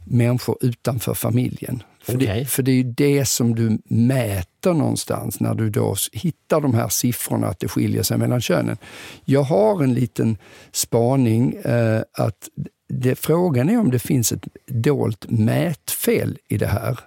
människor 0.04 0.57
utanför 0.61 1.14
familjen? 1.14 1.83
För, 2.02 2.16
Okej. 2.16 2.38
det, 2.38 2.44
för 2.44 2.62
det 2.62 2.70
är 2.70 2.74
ju 2.76 2.83
det 2.83 3.24
som 3.24 3.54
du 3.54 3.78
mäter 3.85 4.72
någonstans 4.74 5.40
när 5.40 5.54
du 5.54 5.70
då 5.70 5.94
hittar 6.12 6.61
de 6.61 6.74
här 6.74 6.88
siffrorna, 6.88 7.46
att 7.46 7.61
det 7.61 7.68
skiljer 7.68 8.02
sig 8.02 8.18
mellan 8.18 8.40
könen. 8.40 8.76
Jag 9.24 9.42
har 9.42 9.83
en 9.83 9.94
liten 9.94 10.37
spaning 10.72 11.54
eh, 11.54 12.02
att 12.12 12.48
det, 12.88 13.14
frågan 13.14 13.68
är 13.70 13.78
om 13.78 13.90
det 13.90 13.98
finns 13.98 14.33
ett 14.33 14.46
dolt 14.66 15.31
mätfel 15.31 16.38
i 16.48 16.57
det 16.59 16.66
här. 16.66 16.98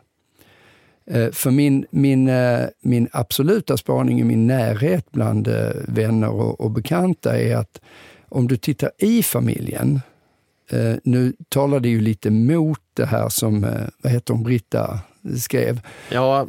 Eh, 1.05 1.31
För 1.31 1.51
min, 1.51 1.85
min, 1.91 2.27
eh, 2.27 2.65
min 2.81 3.07
absoluta 3.11 3.77
spaning 3.77 4.19
i 4.19 4.23
min 4.23 4.47
närhet 4.47 5.11
bland 5.11 5.47
eh, 5.47 5.71
vänner 5.87 6.29
och, 6.29 6.61
och 6.61 6.71
bekanta 6.71 7.39
är 7.39 7.55
att 7.55 7.81
om 8.29 8.47
du 8.47 8.57
tittar 8.57 8.91
i 8.97 9.23
familjen, 9.23 10.01
nu 11.03 11.33
talar 11.49 11.79
det 11.79 11.89
ju 11.89 12.01
lite 12.01 12.29
mot 12.29 12.79
det 12.93 13.05
här 13.05 13.29
som, 13.29 13.61
vad 14.03 14.13
heter 14.13 14.33
hon, 14.33 14.43
Britta 14.43 14.99
skrev, 15.37 15.81
Ja, 16.11 16.47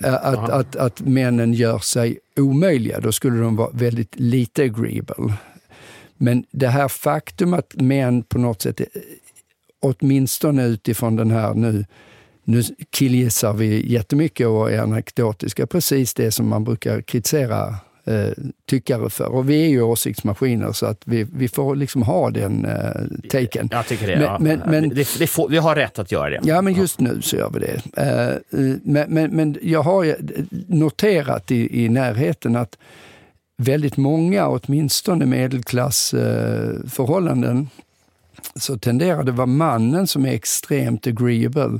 att, 0.00 0.50
att, 0.50 0.76
att 0.76 1.00
männen 1.00 1.54
gör 1.54 1.78
sig 1.78 2.18
omöjliga. 2.36 3.00
Då 3.00 3.12
skulle 3.12 3.40
de 3.40 3.56
vara 3.56 3.70
väldigt 3.72 4.20
lite 4.20 4.62
agreeable. 4.62 5.32
Men 6.16 6.44
det 6.50 6.68
här 6.68 6.88
faktum 6.88 7.54
att 7.54 7.74
män 7.74 8.22
på 8.22 8.38
något 8.38 8.62
sätt, 8.62 8.80
åtminstone 9.80 10.66
utifrån 10.66 11.16
den 11.16 11.30
här 11.30 11.54
nu, 11.54 11.84
nu 12.46 12.62
killgissar 12.90 13.52
vi 13.52 13.92
jättemycket 13.92 14.46
och 14.46 14.72
är 14.72 14.78
anekdotiska, 14.80 15.66
precis 15.66 16.14
det 16.14 16.30
som 16.30 16.48
man 16.48 16.64
brukar 16.64 17.02
kritisera 17.02 17.68
eh, 18.06 18.28
tyckare 18.68 19.10
för. 19.10 19.24
Och 19.26 19.50
vi 19.50 19.64
är 19.64 19.68
ju 19.68 19.82
åsiktsmaskiner 19.82 20.72
så 20.72 20.86
att 20.86 21.00
vi, 21.04 21.26
vi 21.32 21.48
får 21.48 21.76
liksom 21.76 22.02
ha 22.02 22.30
den 22.30 22.64
eh, 22.64 22.90
taken. 23.30 23.68
jag 23.72 23.86
tycker 23.86 24.06
det. 24.06 24.16
Men- 24.16 24.24
ja. 24.24 24.38
men- 24.40 24.62
men- 24.66 24.88
det, 24.88 25.08
det 25.18 25.26
får, 25.26 25.48
vi 25.48 25.56
har 25.58 25.74
rätt 25.74 25.98
att 25.98 26.12
göra 26.12 26.30
det. 26.30 26.40
Ja, 26.44 26.62
men 26.62 26.72
just 26.74 27.00
nu 27.00 27.22
så 27.22 27.36
gör 27.36 27.50
vi 27.50 27.58
det. 27.60 27.80
Eh, 27.96 28.28
eh, 28.28 28.34
Men, 28.82 29.10
men, 29.10 29.30
men 29.30 29.56
jag 29.62 29.82
har 29.82 30.16
noterat 30.74 31.50
i, 31.50 31.84
i 31.84 31.88
närheten 31.88 32.56
att 32.56 32.78
väldigt 33.58 33.96
många, 33.96 34.48
åtminstone 34.48 35.26
medelklassförhållanden, 35.26 37.68
så 38.56 38.78
tenderar 38.78 39.24
det 39.24 39.32
vara 39.32 39.46
mannen 39.46 40.06
som 40.06 40.26
är 40.26 40.32
extremt 40.32 41.06
agreeable 41.06 41.78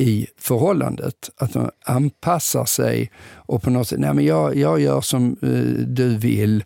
i 0.00 0.26
förhållandet. 0.38 1.30
Att 1.36 1.52
de 1.52 1.70
anpassar 1.84 2.64
sig 2.64 3.10
och 3.34 3.62
på 3.62 3.70
något 3.70 3.88
sätt, 3.88 4.00
nej 4.00 4.14
men 4.14 4.24
jag, 4.24 4.56
jag 4.56 4.80
gör 4.80 5.00
som 5.00 5.36
eh, 5.42 5.48
du 5.86 6.16
vill. 6.16 6.64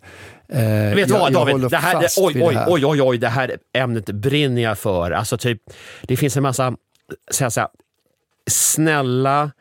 Eh, 0.49 0.95
Vet 0.95 1.07
du 1.07 1.13
vad 1.13 1.33
David? 1.33 1.69
Det 1.69 1.77
här, 1.77 2.01
fast 2.01 2.17
oj, 2.17 2.43
oj, 2.43 2.53
det 2.53 2.59
här. 2.59 2.67
oj, 2.69 2.85
oj, 2.85 3.01
oj, 3.01 3.17
det 3.17 3.29
här 3.29 3.57
ämnet 3.73 4.05
brinner 4.05 4.61
jag 4.61 4.77
för. 4.77 5.11
Alltså 5.11 5.37
typ, 5.37 5.61
det 6.01 6.17
finns 6.17 6.37
en 6.37 6.43
massa 6.43 6.75
så 7.31 7.43
jag 7.43 7.51
säga, 7.53 7.67
snälla 8.49 9.51